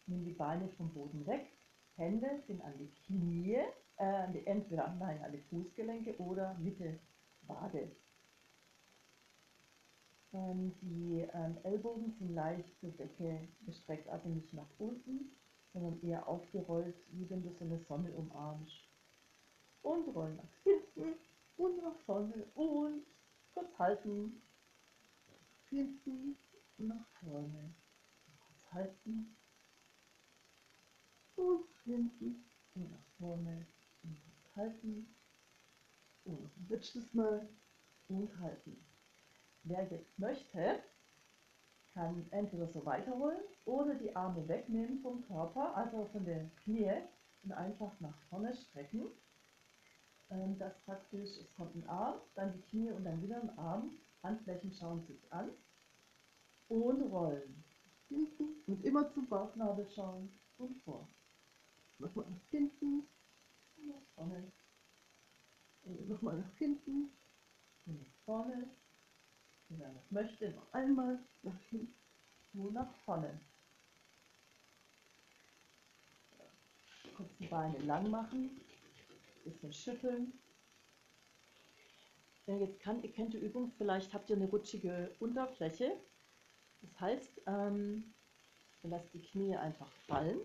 Nimm 0.06 0.24
die 0.24 0.32
Beine 0.32 0.70
vom 0.70 0.94
Boden 0.94 1.28
weg. 1.28 1.52
Hände 1.98 2.30
sind 2.48 2.62
an 2.62 2.78
die 2.78 2.94
Knie, 3.06 3.58
äh, 3.98 4.46
entweder 4.46 4.96
nein, 4.98 5.22
an 5.22 5.34
die 5.34 5.42
Fußgelenke 5.50 6.18
oder 6.22 6.54
Mitte 6.60 6.98
Wade. 7.42 7.92
Ähm, 10.34 10.74
die 10.82 11.28
ähm, 11.34 11.58
Ellbogen 11.64 12.12
sind 12.12 12.34
leicht 12.34 12.78
zur 12.80 12.92
Decke 12.92 13.48
gestreckt, 13.66 14.10
also 14.10 14.28
nicht 14.30 14.54
nach 14.54 14.70
unten, 14.78 15.32
sondern 15.72 16.02
eher 16.02 16.28
aufgerollt, 16.28 16.96
wie 17.12 17.30
wenn 17.30 17.44
du 17.44 17.52
so 17.52 17.64
eine 17.64 17.80
Sonne 17.80 18.12
umarmst. 18.12 18.90
Und 19.84 20.08
rollen 20.14 20.36
nach 20.36 20.54
hinten 20.64 21.18
und 21.56 21.82
nach 21.82 21.96
vorne 22.06 22.46
und 22.56 23.06
kurz 23.54 23.80
halten. 23.80 24.42
Hinten 25.70 26.38
und 26.78 26.88
nach 26.88 27.08
vorne. 27.22 27.74
Kurz 28.40 28.74
halten. 28.74 29.36
Und 31.36 31.66
hinten 31.86 32.44
und 32.76 32.92
nach 32.92 33.06
vorne. 33.18 33.66
Und 34.04 34.20
kurz 34.22 34.56
halten. 34.56 35.08
Und 36.26 36.52
letztes 36.70 37.14
Mal 37.14 37.48
und 38.10 38.38
halten. 38.40 38.87
Wer 39.64 39.84
jetzt 39.92 40.18
möchte, 40.20 40.80
kann 41.94 42.28
entweder 42.32 42.68
so 42.68 42.86
weiterholen 42.86 43.40
oder 43.66 43.96
die 43.96 44.16
Arme 44.16 44.48
wegnehmen 44.48 45.00
vom 45.02 45.26
Körper, 45.26 45.76
also 45.76 46.06
von 46.12 46.24
den 46.26 46.56
Knie 46.58 46.92
und 47.44 47.52
einfach 47.52 47.92
nach 48.00 48.18
vorne 48.30 48.54
strecken. 48.54 49.08
Ähm, 50.30 50.58
das 50.60 50.78
praktisch, 50.86 51.38
es 51.38 51.54
kommt 51.56 51.76
ein 51.76 51.90
Arm, 51.90 52.20
dann 52.36 52.54
die 52.54 52.62
Knie 52.70 52.92
und 52.92 53.04
dann 53.04 53.22
wieder 53.22 53.42
ein 53.42 53.58
Arm. 53.58 53.98
Handflächen 54.24 54.72
schauen 54.72 55.04
sich 55.08 55.32
an 55.32 55.50
und 56.68 57.02
rollen. 57.12 57.64
Hinten 58.10 58.62
und 58.68 58.86
immer 58.86 59.12
zum 59.14 59.28
Bauchnabel 59.28 59.88
schauen 59.90 60.30
und 60.58 60.76
vor. 60.84 61.08
Nochmal 62.00 62.26
nach 62.30 62.50
hinten 62.52 63.08
und 63.78 63.88
nach 63.88 64.02
vorne. 64.16 64.52
Und 65.84 66.10
nochmal 66.10 66.38
nach 66.38 66.58
hinten 66.58 67.10
und 67.86 68.00
nach 68.00 68.14
vorne 68.26 68.68
noch 69.70 70.12
möchte, 70.12 70.52
noch 70.52 70.74
einmal 70.74 71.20
nach 71.44 71.60
hinten 71.70 71.94
nur 72.54 72.72
nach 72.72 72.92
vorne. 73.06 73.40
Kurz 77.16 77.30
die 77.40 77.48
Beine 77.48 77.78
lang 77.80 78.10
machen, 78.10 78.62
bisschen 79.44 79.74
schütteln. 79.74 80.34
Wer 82.46 82.58
jetzt 82.60 82.80
kann, 82.80 83.04
ihr 83.04 83.12
kennt 83.12 83.34
die 83.34 83.40
Übung, 83.40 83.72
vielleicht 83.78 84.14
habt 84.14 84.30
ihr 84.30 84.36
eine 84.36 84.48
rutschige 84.48 85.12
Unterfläche. 85.20 85.92
Das 86.82 87.00
heißt, 87.00 87.42
ähm, 87.48 88.14
ihr 88.84 88.90
lasst 88.90 89.14
die 89.14 89.22
Knie 89.22 89.56
einfach 89.56 89.92
fallen, 90.08 90.40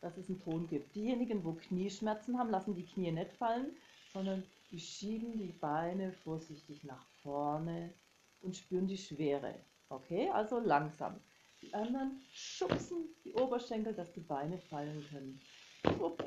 dass 0.00 0.16
es 0.16 0.28
einen 0.28 0.40
Ton 0.40 0.66
gibt. 0.68 0.94
Diejenigen, 0.94 1.44
wo 1.44 1.52
Knieschmerzen 1.52 2.38
haben, 2.38 2.50
lassen 2.50 2.74
die 2.74 2.86
Knie 2.86 3.12
nicht 3.12 3.32
fallen, 3.32 3.76
sondern 4.12 4.42
die 4.70 4.80
schieben 4.80 5.38
die 5.38 5.52
Beine 5.52 6.12
vorsichtig 6.12 6.82
nach 6.84 7.04
vorne 7.22 7.92
und 8.42 8.56
spüren 8.56 8.86
die 8.86 8.98
Schwere. 8.98 9.54
Okay, 9.88 10.30
also 10.30 10.58
langsam. 10.60 11.20
Die 11.62 11.74
anderen 11.74 12.22
schubsen 12.32 13.08
die 13.24 13.34
Oberschenkel, 13.34 13.94
dass 13.94 14.12
die 14.12 14.20
Beine 14.20 14.58
fallen 14.58 15.04
können. 15.10 15.40
Upp. 16.00 16.24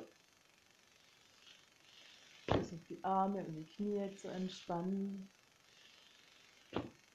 Versucht 2.47 2.89
die 2.89 3.03
Arme 3.03 3.43
und 3.45 3.55
die 3.55 3.65
Knie 3.65 4.15
zu 4.15 4.27
entspannen. 4.27 5.31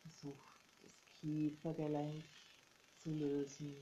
Versucht 0.02 0.60
das 0.82 0.94
Kiefergelenk 1.20 2.24
zu 2.96 3.10
lösen. 3.10 3.76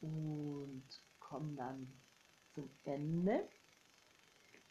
Und 0.00 0.84
kommen 1.20 1.56
dann 1.56 1.92
zum 2.54 2.68
Ende. 2.84 3.48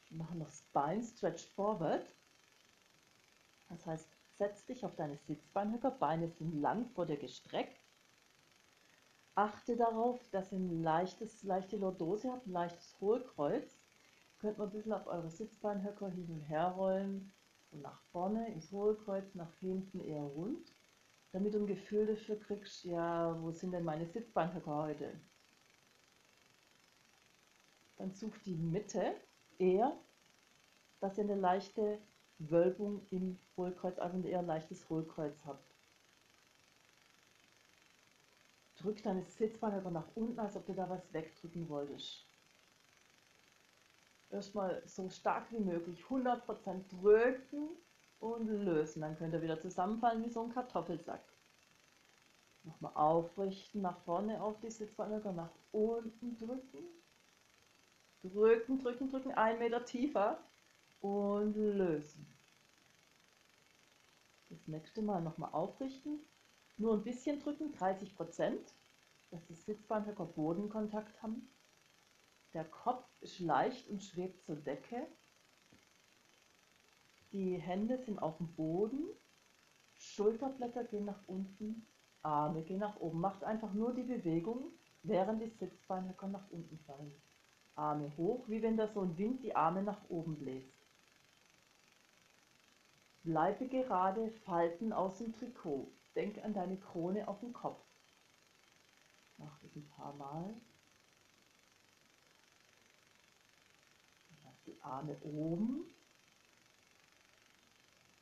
Machen 0.09 0.39
noch 0.39 0.49
Spine 0.49 1.03
Stretch 1.03 1.45
Forward. 1.55 2.05
Das 3.69 3.85
heißt, 3.85 4.07
setz 4.37 4.65
dich 4.65 4.85
auf 4.85 4.95
deine 4.95 5.17
Sitzbeinhöcker, 5.17 5.91
Beine 5.91 6.29
sind 6.29 6.61
lang 6.61 6.87
vor 6.89 7.05
dir 7.05 7.17
gestreckt. 7.17 7.79
Achte 9.35 9.75
darauf, 9.75 10.19
dass 10.31 10.51
ihr 10.51 10.59
ein 10.59 10.81
leichtes, 10.81 11.43
leichte 11.43 11.77
Lordose 11.77 12.31
habt, 12.31 12.47
ein 12.47 12.53
leichtes 12.53 12.95
Hohlkreuz. 12.99 13.77
Könnt 14.39 14.57
man 14.57 14.67
ein 14.67 14.73
bisschen 14.73 14.93
auf 14.93 15.07
eure 15.07 15.29
Sitzbeinhöcker 15.29 16.09
hin 16.09 16.27
und 16.29 16.41
her 16.41 16.69
rollen. 16.69 17.31
Und 17.71 17.81
nach 17.81 18.01
vorne 18.11 18.51
ins 18.51 18.71
Hohlkreuz, 18.71 19.35
nach 19.35 19.53
hinten 19.59 19.99
eher 19.99 20.23
rund. 20.23 20.73
Damit 21.33 21.53
du 21.53 21.59
ein 21.59 21.67
Gefühl 21.67 22.07
dafür 22.07 22.39
kriegst, 22.39 22.83
ja, 22.85 23.39
wo 23.41 23.51
sind 23.51 23.73
denn 23.73 23.83
meine 23.83 24.07
Sitzbeinhöcker 24.07 24.75
heute? 24.75 25.19
Dann 27.97 28.13
sucht 28.13 28.45
die 28.45 28.55
Mitte 28.55 29.13
eher, 29.59 29.97
dass 30.99 31.17
ihr 31.17 31.23
eine 31.23 31.35
leichte 31.35 31.99
Wölbung 32.39 33.05
im 33.09 33.39
Hohlkreuz, 33.55 33.97
also 33.99 34.17
ein 34.17 34.25
eher 34.25 34.41
leichtes 34.41 34.89
Hohlkreuz 34.89 35.45
habt. 35.45 35.73
Drück 38.77 39.01
deine 39.01 39.23
Sitzbein 39.23 39.73
aber 39.73 39.89
nach 39.89 40.07
unten, 40.15 40.39
als 40.39 40.55
ob 40.55 40.65
du 40.67 40.73
da 40.73 40.87
was 40.89 41.11
wegdrücken 41.11 41.67
wolltest. 41.67 42.25
Erstmal 44.29 44.83
so 44.85 45.09
stark 45.09 45.51
wie 45.51 45.59
möglich, 45.59 46.03
100% 46.03 46.87
drücken 46.89 47.69
und 48.19 48.47
lösen. 48.47 49.01
Dann 49.01 49.17
könnt 49.17 49.33
ihr 49.33 49.41
wieder 49.41 49.59
zusammenfallen 49.59 50.23
wie 50.23 50.29
so 50.29 50.43
ein 50.43 50.53
Kartoffelsack. 50.53 51.23
Nochmal 52.63 52.91
aufrichten, 52.95 53.81
nach 53.81 53.97
vorne 53.99 54.41
auf 54.41 54.59
die 54.59 54.69
Sitzbeinhöcker, 54.69 55.31
nach 55.31 55.51
unten 55.71 56.37
drücken. 56.37 56.83
Drücken, 58.29 58.79
drücken, 58.79 59.09
drücken, 59.09 59.31
ein 59.31 59.59
Meter 59.59 59.85
tiefer 59.85 60.39
und 61.01 61.55
lösen. 61.55 62.27
Das 64.49 64.67
nächste 64.67 65.01
Mal 65.01 65.21
nochmal 65.21 65.51
aufrichten, 65.51 66.19
nur 66.77 66.93
ein 66.93 67.03
bisschen 67.03 67.39
drücken, 67.39 67.71
30 67.73 68.15
Prozent, 68.15 68.73
dass 69.29 69.45
die 69.45 69.55
Sitzbeinhöcker 69.55 70.25
Bodenkontakt 70.25 71.21
haben. 71.21 71.49
Der 72.53 72.63
Kopf 72.65 73.05
ist 73.21 73.39
leicht 73.39 73.89
und 73.89 74.01
schwebt 74.01 74.45
zur 74.45 74.55
Decke. 74.55 75.05
Die 77.33 77.57
Hände 77.57 77.97
sind 77.97 78.19
auf 78.19 78.37
dem 78.37 78.47
Boden, 78.53 79.03
Schulterblätter 79.97 80.85
gehen 80.85 81.05
nach 81.05 81.27
unten, 81.27 81.85
Arme 82.21 82.63
gehen 82.63 82.79
nach 82.79 82.99
oben. 82.99 83.19
Macht 83.19 83.43
einfach 83.43 83.73
nur 83.73 83.93
die 83.93 84.03
Bewegung, 84.03 84.71
während 85.03 85.41
die 85.41 85.49
Sitzbeinhöcker 85.49 86.27
nach 86.27 86.49
unten 86.51 86.77
fallen. 86.79 87.13
Arme 87.77 88.11
hoch, 88.17 88.43
wie 88.47 88.61
wenn 88.61 88.75
da 88.75 88.87
so 88.87 89.01
ein 89.01 89.17
Wind 89.17 89.43
die 89.43 89.55
Arme 89.55 89.83
nach 89.83 90.09
oben 90.09 90.37
bläst. 90.37 90.73
Bleibe 93.23 93.67
gerade, 93.67 94.31
Falten 94.45 94.93
aus 94.93 95.17
dem 95.17 95.33
Trikot. 95.33 95.91
Denk 96.15 96.43
an 96.43 96.53
deine 96.53 96.77
Krone 96.77 97.27
auf 97.27 97.39
dem 97.41 97.53
Kopf. 97.53 97.83
Mach 99.37 99.59
das 99.59 99.75
ein 99.75 99.87
paar 99.89 100.13
Mal. 100.13 100.55
Lass 104.43 104.63
die 104.65 104.81
Arme 104.81 105.15
oben. 105.21 105.85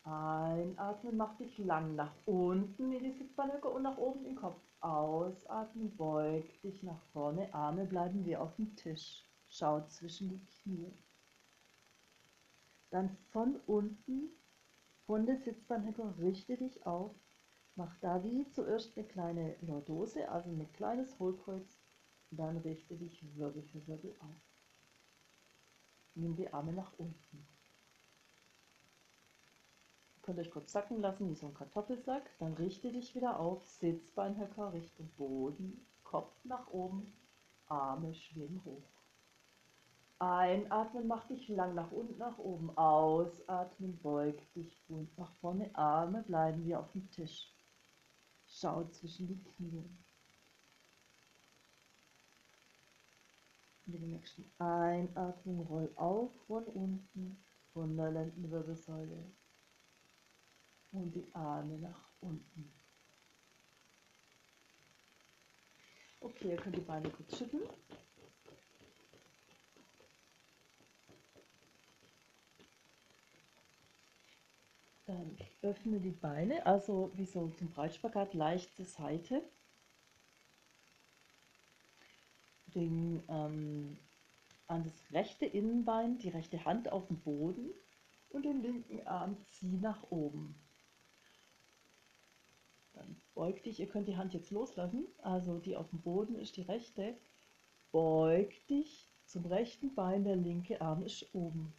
Einatmen, 0.03 1.17
mach 1.17 1.35
dich 1.37 1.57
lang 1.57 1.95
nach 1.95 2.13
unten 2.25 2.91
in 2.91 3.03
die 3.03 3.17
Sitzbeinhöcker 3.17 3.71
und 3.71 3.83
nach 3.83 3.97
oben 3.97 4.25
im 4.25 4.35
Kopf. 4.35 4.59
Ausatmen, 4.81 5.95
beug 5.95 6.45
dich 6.61 6.83
nach 6.83 7.01
vorne. 7.13 7.51
Arme 7.53 7.85
bleiben 7.85 8.25
wie 8.25 8.35
auf 8.35 8.55
dem 8.55 8.75
Tisch. 8.75 9.24
Schau 9.57 9.87
zwischen 9.87 10.27
die 10.27 10.45
Knie. 10.47 10.91
Dann 12.89 13.15
von 13.31 13.55
unten, 13.67 14.29
von 15.05 15.25
der 15.25 15.37
Sitzbeinhöcker, 15.37 16.17
richte 16.19 16.57
dich 16.57 16.85
auf. 16.85 17.15
Mach 17.77 17.97
da 17.99 18.21
wie 18.25 18.49
zuerst 18.51 18.97
eine 18.97 19.07
kleine 19.07 19.55
Lordose, 19.61 20.27
also 20.27 20.49
ein 20.49 20.73
kleines 20.73 21.17
Hohlkreuz. 21.19 21.79
Dann 22.31 22.57
richte 22.57 22.97
dich 22.97 23.23
Wirbel 23.37 23.63
für 23.63 23.87
Wirbel 23.87 24.13
auf. 24.19 24.41
Nimm 26.15 26.35
die 26.35 26.51
Arme 26.51 26.73
nach 26.73 26.91
unten. 26.97 27.47
Ihr 30.17 30.21
könnt 30.21 30.39
euch 30.39 30.51
kurz 30.51 30.73
sacken 30.73 30.99
lassen 30.99 31.29
wie 31.29 31.35
so 31.35 31.47
ein 31.47 31.53
Kartoffelsack. 31.53 32.29
Dann 32.39 32.55
richte 32.55 32.91
dich 32.91 33.15
wieder 33.15 33.39
auf. 33.39 33.65
Sitzbeinhöcker 33.65 34.73
Richtung 34.73 35.09
Boden. 35.15 35.87
Kopf 36.03 36.43
nach 36.43 36.67
oben. 36.71 37.13
Arme 37.67 38.13
schwingen 38.13 38.61
hoch. 38.65 38.94
Einatmen, 40.19 41.07
mach 41.07 41.27
dich 41.27 41.49
lang 41.49 41.75
nach 41.75 41.91
unten, 41.91 42.17
nach 42.17 42.37
oben. 42.37 42.75
Ausatmen, 42.77 43.99
beug 44.01 44.37
dich 44.53 44.81
rund 44.89 45.17
nach 45.17 45.31
vorne. 45.35 45.69
Arme 45.75 46.23
bleiben 46.23 46.65
wie 46.65 46.75
auf 46.75 46.91
dem 46.93 47.09
Tisch. 47.11 47.53
Schau 48.47 48.85
zwischen 48.85 49.27
die 49.27 49.43
Knie. 49.43 49.89
Mit 53.85 54.01
der 54.01 54.07
nächsten 54.07 54.49
Einatmung 54.57 55.67
roll 55.67 55.91
auf 55.95 56.31
von 56.47 56.63
unten, 56.63 57.43
von 57.73 57.97
der 57.97 58.11
Lendenwirbelsäule. 58.11 59.31
Und 60.91 61.13
die 61.13 61.27
Arme 61.33 61.77
nach 61.77 62.09
unten. 62.21 62.71
Okay, 66.21 66.51
ihr 66.51 66.57
könnt 66.57 66.77
die 66.77 66.81
Beine 66.81 67.09
kurz 67.09 67.37
schütteln. 67.37 67.69
Dann 75.05 75.37
öffne 75.61 75.99
die 75.99 76.11
Beine, 76.11 76.65
also 76.65 77.11
wie 77.15 77.25
so 77.25 77.49
zum 77.57 77.69
Breitspagat, 77.69 78.33
leichte 78.33 78.85
Seite. 78.85 79.43
Bring 82.67 83.21
ähm, 83.27 83.97
an 84.67 84.83
das 84.83 84.93
rechte 85.11 85.45
Innenbein 85.45 86.17
die 86.17 86.29
rechte 86.29 86.65
Hand 86.65 86.91
auf 86.91 87.07
den 87.07 87.19
Boden 87.19 87.69
und 88.29 88.43
den 88.43 88.61
linken 88.63 89.05
Arm 89.05 89.37
zieh 89.51 89.77
nach 89.77 90.09
oben. 90.09 90.55
Dann 92.93 93.15
beug 93.35 93.61
dich, 93.63 93.79
ihr 93.79 93.87
könnt 93.87 94.07
die 94.07 94.17
Hand 94.17 94.33
jetzt 94.33 94.51
loslassen, 94.51 95.05
also 95.21 95.59
die 95.59 95.75
auf 95.75 95.89
dem 95.89 96.01
Boden 96.01 96.35
ist 96.35 96.57
die 96.57 96.63
rechte. 96.63 97.15
Beug 97.91 98.51
dich 98.67 99.05
zum 99.27 99.45
rechten 99.45 99.93
Bein, 99.93 100.23
der 100.23 100.35
linke 100.35 100.81
Arm 100.81 101.03
ist 101.03 101.33
oben. 101.33 101.73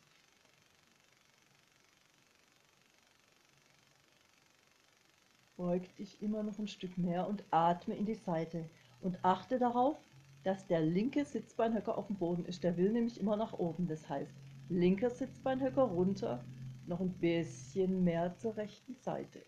Beug 5.57 5.83
dich 5.97 6.23
immer 6.23 6.43
noch 6.43 6.59
ein 6.59 6.69
Stück 6.69 6.97
mehr 6.99 7.27
und 7.27 7.45
atme 7.51 7.97
in 7.97 8.07
die 8.07 8.15
Seite. 8.15 8.69
Und 9.01 9.25
achte 9.25 9.59
darauf, 9.59 9.97
dass 10.45 10.67
der 10.67 10.81
linke 10.81 11.25
Sitzbeinhöcker 11.25 11.97
auf 11.97 12.07
dem 12.07 12.17
Boden 12.17 12.45
ist. 12.45 12.63
Der 12.63 12.77
will 12.77 12.93
nämlich 12.93 13.21
immer 13.21 13.37
nach 13.37 13.53
oben. 13.53 13.89
Das 13.89 14.09
heißt, 14.09 14.33
linker 14.69 15.11
Sitzbeinhöcker 15.11 15.83
runter, 15.83 16.45
noch 16.87 17.01
ein 17.01 17.13
bisschen 17.15 18.05
mehr 18.05 18.37
zur 18.37 18.57
rechten 18.57 18.97
Seite. 18.97 19.43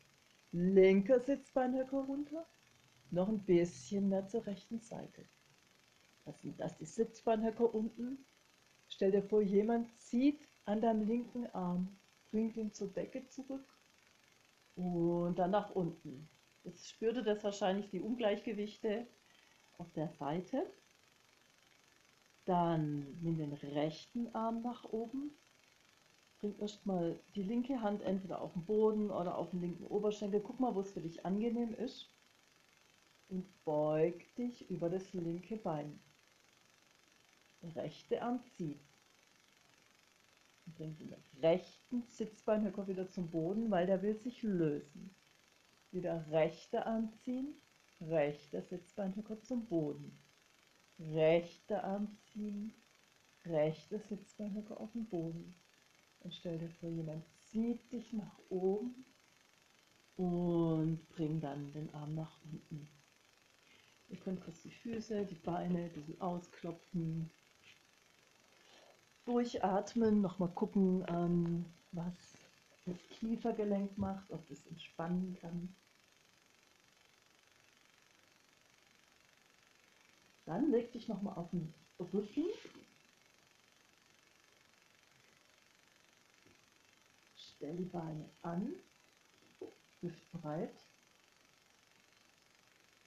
Linker 0.53 1.21
Sitzbeinhöcker 1.21 2.01
runter, 2.01 2.47
noch 3.11 3.29
ein 3.29 3.41
bisschen 3.45 4.09
mehr 4.09 4.27
zur 4.27 4.47
rechten 4.47 4.81
Seite. 4.81 5.25
Das 6.25 6.41
sind 6.41 6.59
das 6.61 6.77
die 6.77 6.85
Sitzbeinhöcker 6.85 7.75
unten. 7.75 8.19
Stell 8.89 9.13
dir 9.13 9.23
vor, 9.23 9.41
jemand 9.41 9.89
zieht 10.01 10.41
an 10.65 10.81
deinem 10.81 11.07
linken 11.07 11.47
Arm, 11.55 11.97
bringt 12.31 12.57
ihn 12.57 12.73
zur 12.73 12.89
Decke 12.89 13.27
zurück 13.29 13.78
Und 14.79 15.35
dann 15.41 15.51
nach 15.51 15.71
unten. 15.71 16.29
Jetzt 16.63 16.89
spürt 16.89 17.17
ihr 17.17 17.23
das 17.23 17.43
wahrscheinlich 17.43 17.91
die 17.91 18.01
Ungleichgewichte 18.01 19.09
auf 19.77 19.93
der 19.95 20.09
Seite. 20.21 20.65
Dann 22.45 23.19
nimm 23.21 23.39
den 23.39 23.55
rechten 23.55 24.33
Arm 24.37 24.63
nach 24.63 24.85
oben. 24.85 25.33
Bring 26.39 26.57
erstmal 26.61 27.19
die 27.35 27.43
linke 27.43 27.83
Hand 27.83 28.03
entweder 28.03 28.41
auf 28.41 28.53
den 28.53 28.65
Boden 28.67 29.11
oder 29.11 29.37
auf 29.37 29.51
den 29.51 29.63
linken 29.63 29.85
Oberschenkel. 29.85 30.41
Guck 30.41 30.61
mal, 30.61 30.73
wo 30.77 30.81
es 30.81 30.93
für 30.93 31.01
dich 31.01 31.27
angenehm 31.27 31.75
ist. 31.75 32.09
Und 33.29 33.47
beug 33.65 34.15
dich 34.37 34.71
über 34.71 34.89
das 34.89 35.13
linke 35.13 35.57
Bein. 35.57 35.99
Der 37.63 37.75
rechte 37.75 38.23
Arm 38.23 38.45
zieht. 38.57 38.79
Und 40.79 40.97
bring 40.97 40.97
den 40.97 41.15
rechten 41.43 42.03
Sitzbeinhöcker 42.03 42.87
wieder 42.87 43.09
zum 43.09 43.31
Boden, 43.31 43.71
weil 43.71 43.87
der 43.87 44.01
will 44.03 44.17
sich 44.17 44.43
lösen. 44.43 45.11
Wieder 45.91 46.25
rechte 46.31 46.87
Arm 46.87 47.13
ziehen, 47.25 47.55
rechter 48.01 48.63
Sitzbeinhöcker 48.63 49.41
zum 49.43 49.67
Boden. 49.67 50.17
Rechter 51.01 51.83
Arm 51.83 52.17
ziehen, 52.23 52.73
rechter 53.45 53.99
Sitzbeinhöcker 53.99 54.79
auf 54.79 54.93
den 54.93 55.07
Boden. 55.07 55.55
Und 56.21 56.35
stell 56.35 56.59
dir 56.59 56.69
vor, 56.69 56.91
jemand 56.91 57.25
zieht 57.51 57.93
dich 57.93 58.13
nach 58.13 58.39
oben 58.49 59.05
und 60.17 61.09
bring 61.11 61.41
dann 61.41 61.73
den 61.73 61.93
Arm 61.95 62.15
nach 62.15 62.41
unten. 62.45 62.89
Ihr 64.09 64.19
könnt 64.19 64.43
kurz 64.43 64.63
die 64.63 64.71
Füße, 64.71 65.27
die 65.27 65.35
Beine 65.35 65.85
ein 65.85 65.93
bisschen 65.93 66.21
ausklopfen, 66.21 67.31
durchatmen, 69.29 70.23
nochmal 70.23 70.49
gucken, 70.49 71.05
ähm, 71.09 71.67
was 71.93 72.15
das 72.87 72.97
Kiefergelenk 73.11 73.99
macht, 73.99 74.31
ob 74.31 74.47
das 74.49 74.67
entspannen 74.67 75.37
kann. 75.43 75.75
Dann 80.47 80.71
leg 80.71 80.91
dich 80.93 81.09
nochmal 81.09 81.35
auf 81.35 81.51
den 81.51 81.75
Rücken. 82.01 82.47
Stell 87.37 87.77
die 87.77 87.85
Beine 87.85 88.31
an, 88.41 88.73
hüftbreit. 90.01 90.75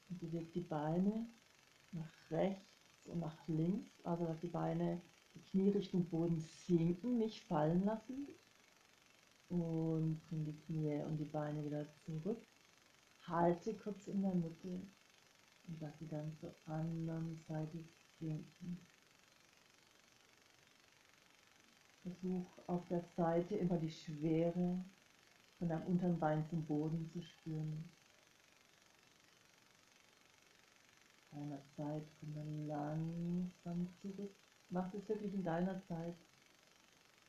Und 0.09 0.19
beweg 0.19 0.53
die 0.53 0.59
Beine 0.59 1.26
nach 1.93 2.13
rechts 2.30 3.07
und 3.07 3.22
nach 3.22 3.47
links, 3.47 3.89
also 4.03 4.26
dass 4.26 4.39
die 4.41 4.47
Beine 4.47 5.01
die 5.36 5.41
Knie 5.41 5.69
Richtung 5.69 6.05
Boden 6.09 6.39
sinken, 6.39 7.17
nicht 7.17 7.43
fallen 7.43 7.86
lassen. 7.86 8.27
Und 9.49 10.21
bring 10.27 10.45
die 10.45 10.57
Knie 10.65 11.03
und 11.03 11.17
die 11.17 11.25
Beine 11.25 11.65
wieder 11.65 11.86
zurück. 12.05 12.41
Halte 13.27 13.75
kurz 13.75 14.07
in 14.07 14.21
der 14.21 14.34
Mitte 14.34 14.88
und 15.67 15.79
lass 15.79 15.97
sie 15.99 16.07
dann 16.07 16.34
zur 16.39 16.53
anderen 16.65 17.38
Seite 17.47 17.84
sinken. 18.19 18.79
Versuch 22.01 22.47
auf 22.67 22.88
der 22.88 23.03
Seite 23.15 23.55
immer 23.55 23.77
die 23.77 23.91
Schwere 23.91 24.84
von 25.59 25.69
deinem 25.69 25.86
unteren 25.86 26.19
Bein 26.19 26.47
zum 26.49 26.65
Boden 26.65 27.07
zu 27.11 27.21
spüren. 27.21 27.89
Deiner 31.32 31.61
Zeit 31.77 32.03
komm 32.19 32.34
dann 32.34 32.67
langsam 32.67 33.88
zurück. 34.01 34.36
Mach 34.72 34.89
das 34.91 35.07
wirklich 35.09 35.34
in 35.34 35.43
deiner 35.43 35.82
Zeit. 35.88 36.15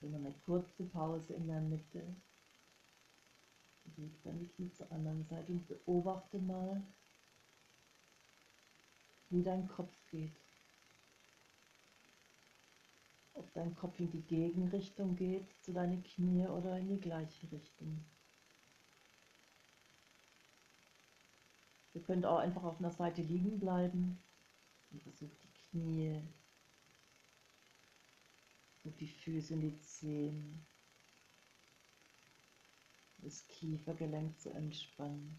Bring 0.00 0.14
eine 0.14 0.32
kurze 0.46 0.84
Pause 0.84 1.34
in 1.34 1.48
der 1.48 1.60
Mitte. 1.60 2.02
Beweg 3.84 4.12
dann 4.22 4.38
die 4.38 4.46
Knie 4.46 4.72
zur 4.72 4.90
anderen 4.92 5.24
Seite 5.24 5.50
und 5.50 5.66
beobachte 5.66 6.38
mal, 6.38 6.80
wie 9.30 9.42
dein 9.42 9.66
Kopf 9.68 9.92
geht. 10.12 10.32
Ob 13.34 13.52
dein 13.54 13.74
Kopf 13.74 13.98
in 13.98 14.10
die 14.12 14.22
Gegenrichtung 14.22 15.16
geht, 15.16 15.46
zu 15.62 15.72
deinen 15.72 16.04
Knie 16.04 16.46
oder 16.46 16.78
in 16.78 16.88
die 16.88 17.00
gleiche 17.00 17.50
Richtung. 17.50 18.04
Ihr 21.94 22.02
könnt 22.02 22.24
auch 22.24 22.38
einfach 22.38 22.62
auf 22.62 22.78
einer 22.78 22.92
Seite 22.92 23.22
liegen 23.22 23.58
bleiben 23.58 24.18
und 24.92 25.02
versucht 25.02 25.36
die 25.42 25.70
Knie, 25.70 26.22
und 28.84 29.00
die 29.00 29.08
Füße 29.08 29.54
und 29.54 29.60
die 29.60 29.80
Zehen, 29.80 30.64
das 33.18 33.46
Kiefergelenk 33.48 34.38
zu 34.40 34.50
entspannen. 34.50 35.36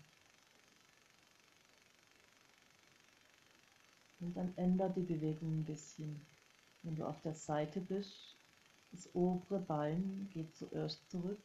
Und 4.20 4.38
dann 4.38 4.54
ändert 4.56 4.96
die 4.96 5.02
Bewegung 5.02 5.60
ein 5.60 5.66
bisschen. 5.66 6.22
Wenn 6.82 6.96
du 6.96 7.06
auf 7.06 7.22
der 7.22 7.34
Seite 7.34 7.82
bist, 7.82 8.38
das 8.92 9.14
obere 9.14 9.60
Bein 9.60 10.30
geht 10.34 10.56
zuerst 10.56 11.00
zurück. 11.12 11.42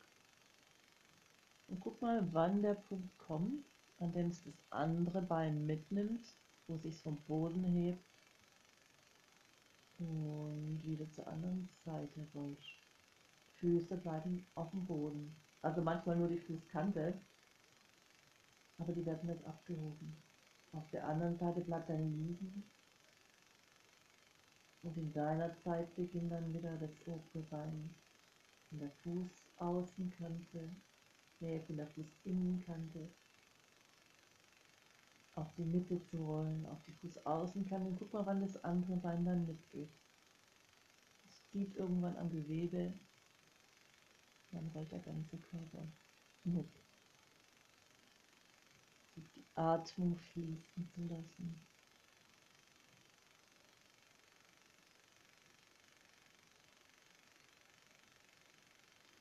Und 1.67 1.81
guck 1.81 2.01
mal, 2.01 2.27
wann 2.33 2.63
der 2.63 2.75
Punkt 2.75 3.19
kommt, 3.19 3.65
an 3.99 4.13
dem 4.13 4.29
es 4.29 4.45
das 4.45 4.55
andere 4.71 5.23
Bein 5.23 5.67
mitnimmt, 5.67 6.25
wo 6.67 6.77
es 6.77 6.83
sich 6.83 6.97
vom 6.99 7.17
Boden 7.27 7.65
hebt 7.65 8.08
und 9.99 10.81
wieder 10.85 11.11
zur 11.11 11.27
anderen 11.27 11.69
Seite 11.85 12.27
ruhig. 12.35 12.81
Füße 13.57 13.97
bleiben 13.97 14.47
auf 14.55 14.71
dem 14.71 14.87
Boden. 14.87 15.35
Also 15.63 15.83
manchmal 15.83 16.17
nur 16.17 16.29
die 16.29 16.39
Fußkante, 16.39 17.15
aber 18.79 18.93
die 18.93 19.05
werden 19.05 19.29
nicht 19.29 19.45
abgehoben. 19.45 20.17
Auf 20.73 20.89
der 20.91 21.07
anderen 21.07 21.37
Seite 21.37 21.63
bleibt 21.63 21.91
dann 21.91 22.17
liegen. 22.17 22.65
Und 24.83 24.97
in 24.97 25.13
deiner 25.13 25.57
Zeit 25.57 25.95
beginnt 25.97 26.31
dann 26.31 26.53
wieder 26.53 26.77
das 26.77 26.93
obere 27.07 27.43
Bein 27.51 27.95
von 28.69 28.79
der 28.79 28.91
Fußaußenkante, 29.03 30.71
nee, 31.41 31.61
von 31.67 31.77
der 31.77 31.89
Fußinnenkante 31.89 33.09
auf 35.39 35.55
die 35.57 35.64
Mitte 35.64 36.03
zu 36.11 36.16
rollen, 36.18 36.66
auf 36.66 36.82
die 36.84 36.93
Fußaußenkante. 36.93 37.95
Guck 37.99 38.12
mal, 38.12 38.26
wann 38.26 38.41
das 38.41 38.62
andere 38.64 38.97
Bein 38.97 39.24
dann 39.24 39.47
mitgeht. 39.47 39.91
Es 41.28 41.49
zieht 41.51 41.76
irgendwann 41.76 42.16
am 42.16 42.30
Gewebe, 42.30 42.93
dann 44.51 44.68
rollt 44.74 44.91
der 44.91 44.99
ganze 44.99 45.39
Körper 45.39 45.86
mit. 46.45 46.68
Die 49.16 49.45
Atmung 49.55 50.16
fließen 50.16 50.89
zu 50.95 51.03
lassen. 51.03 51.61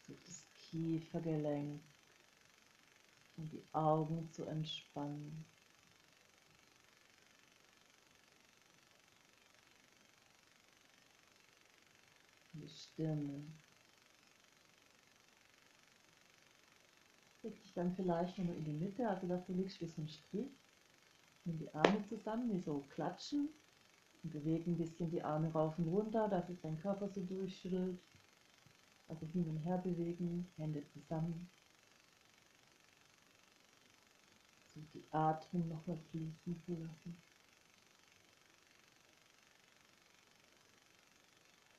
das 0.08 0.46
Kiefergelenk 0.54 1.82
und 3.36 3.52
die 3.52 3.64
Augen 3.74 4.30
zu 4.32 4.46
entspannen. 4.46 5.46
Die 12.62 12.70
Stirne. 12.70 13.44
Leg 17.44 17.62
dich 17.62 17.74
dann 17.74 17.96
vielleicht 17.96 18.38
nochmal 18.38 18.56
in 18.58 18.66
die 18.66 18.72
Mitte, 18.72 19.08
also 19.08 19.28
dass 19.28 19.46
du 19.46 19.54
liegst 19.54 19.80
wie 19.80 19.88
so 19.88 20.02
ein 20.02 20.10
Strich. 20.10 20.52
Nimm 21.46 21.60
die 21.60 21.74
Arme 21.74 22.04
zusammen, 22.10 22.52
wie 22.52 22.60
so 22.60 22.84
klatschen. 22.94 23.50
Und 24.24 24.34
bewege 24.34 24.70
ein 24.70 24.78
bisschen 24.78 25.12
die 25.12 25.24
Arme 25.24 25.52
rauf 25.52 25.78
und 25.78 25.88
runter, 25.88 26.28
dass 26.28 26.48
sich 26.48 26.60
dein 26.62 26.80
Körper 26.82 27.08
so 27.08 27.22
durchschüttelt. 27.22 28.00
Also 29.08 29.26
hin 29.28 29.48
und 29.48 29.58
her 29.58 29.78
bewegen, 29.78 30.46
Hände 30.58 30.84
zusammen. 30.92 31.50
So 34.74 34.82
die 34.94 35.06
Atmung 35.12 35.70
nochmal 35.70 35.98
fließen 36.12 36.62
zu 36.66 36.74
lassen. 36.74 37.16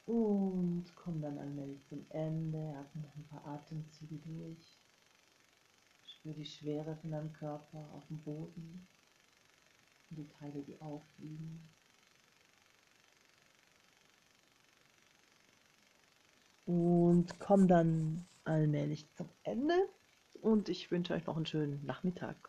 Und 0.09 0.87
komm 0.97 1.21
dann 1.21 1.37
allmählich 1.37 1.87
zum 1.87 2.07
Ende, 2.09 2.75
atme 2.79 3.03
noch 3.03 3.15
ein 3.15 3.27
paar 3.27 3.47
Atemzüge 3.47 4.17
durch. 4.25 4.79
Spür 6.03 6.33
die 6.33 6.47
Schwere 6.47 6.97
von 6.97 7.11
deinem 7.11 7.31
Körper 7.35 7.91
auf 7.93 8.07
dem 8.07 8.19
Boden 8.21 8.89
und 10.09 10.17
die 10.17 10.27
Teile, 10.29 10.63
die 10.63 10.81
aufliegen. 10.81 11.61
Und 16.65 17.39
komm 17.39 17.69
dann 17.69 18.25
allmählich 18.45 19.07
zum 19.15 19.29
Ende 19.43 19.75
und 20.41 20.71
ich 20.71 20.91
wünsche 20.91 21.13
euch 21.13 21.27
noch 21.27 21.37
einen 21.37 21.45
schönen 21.45 21.85
Nachmittag. 21.85 22.48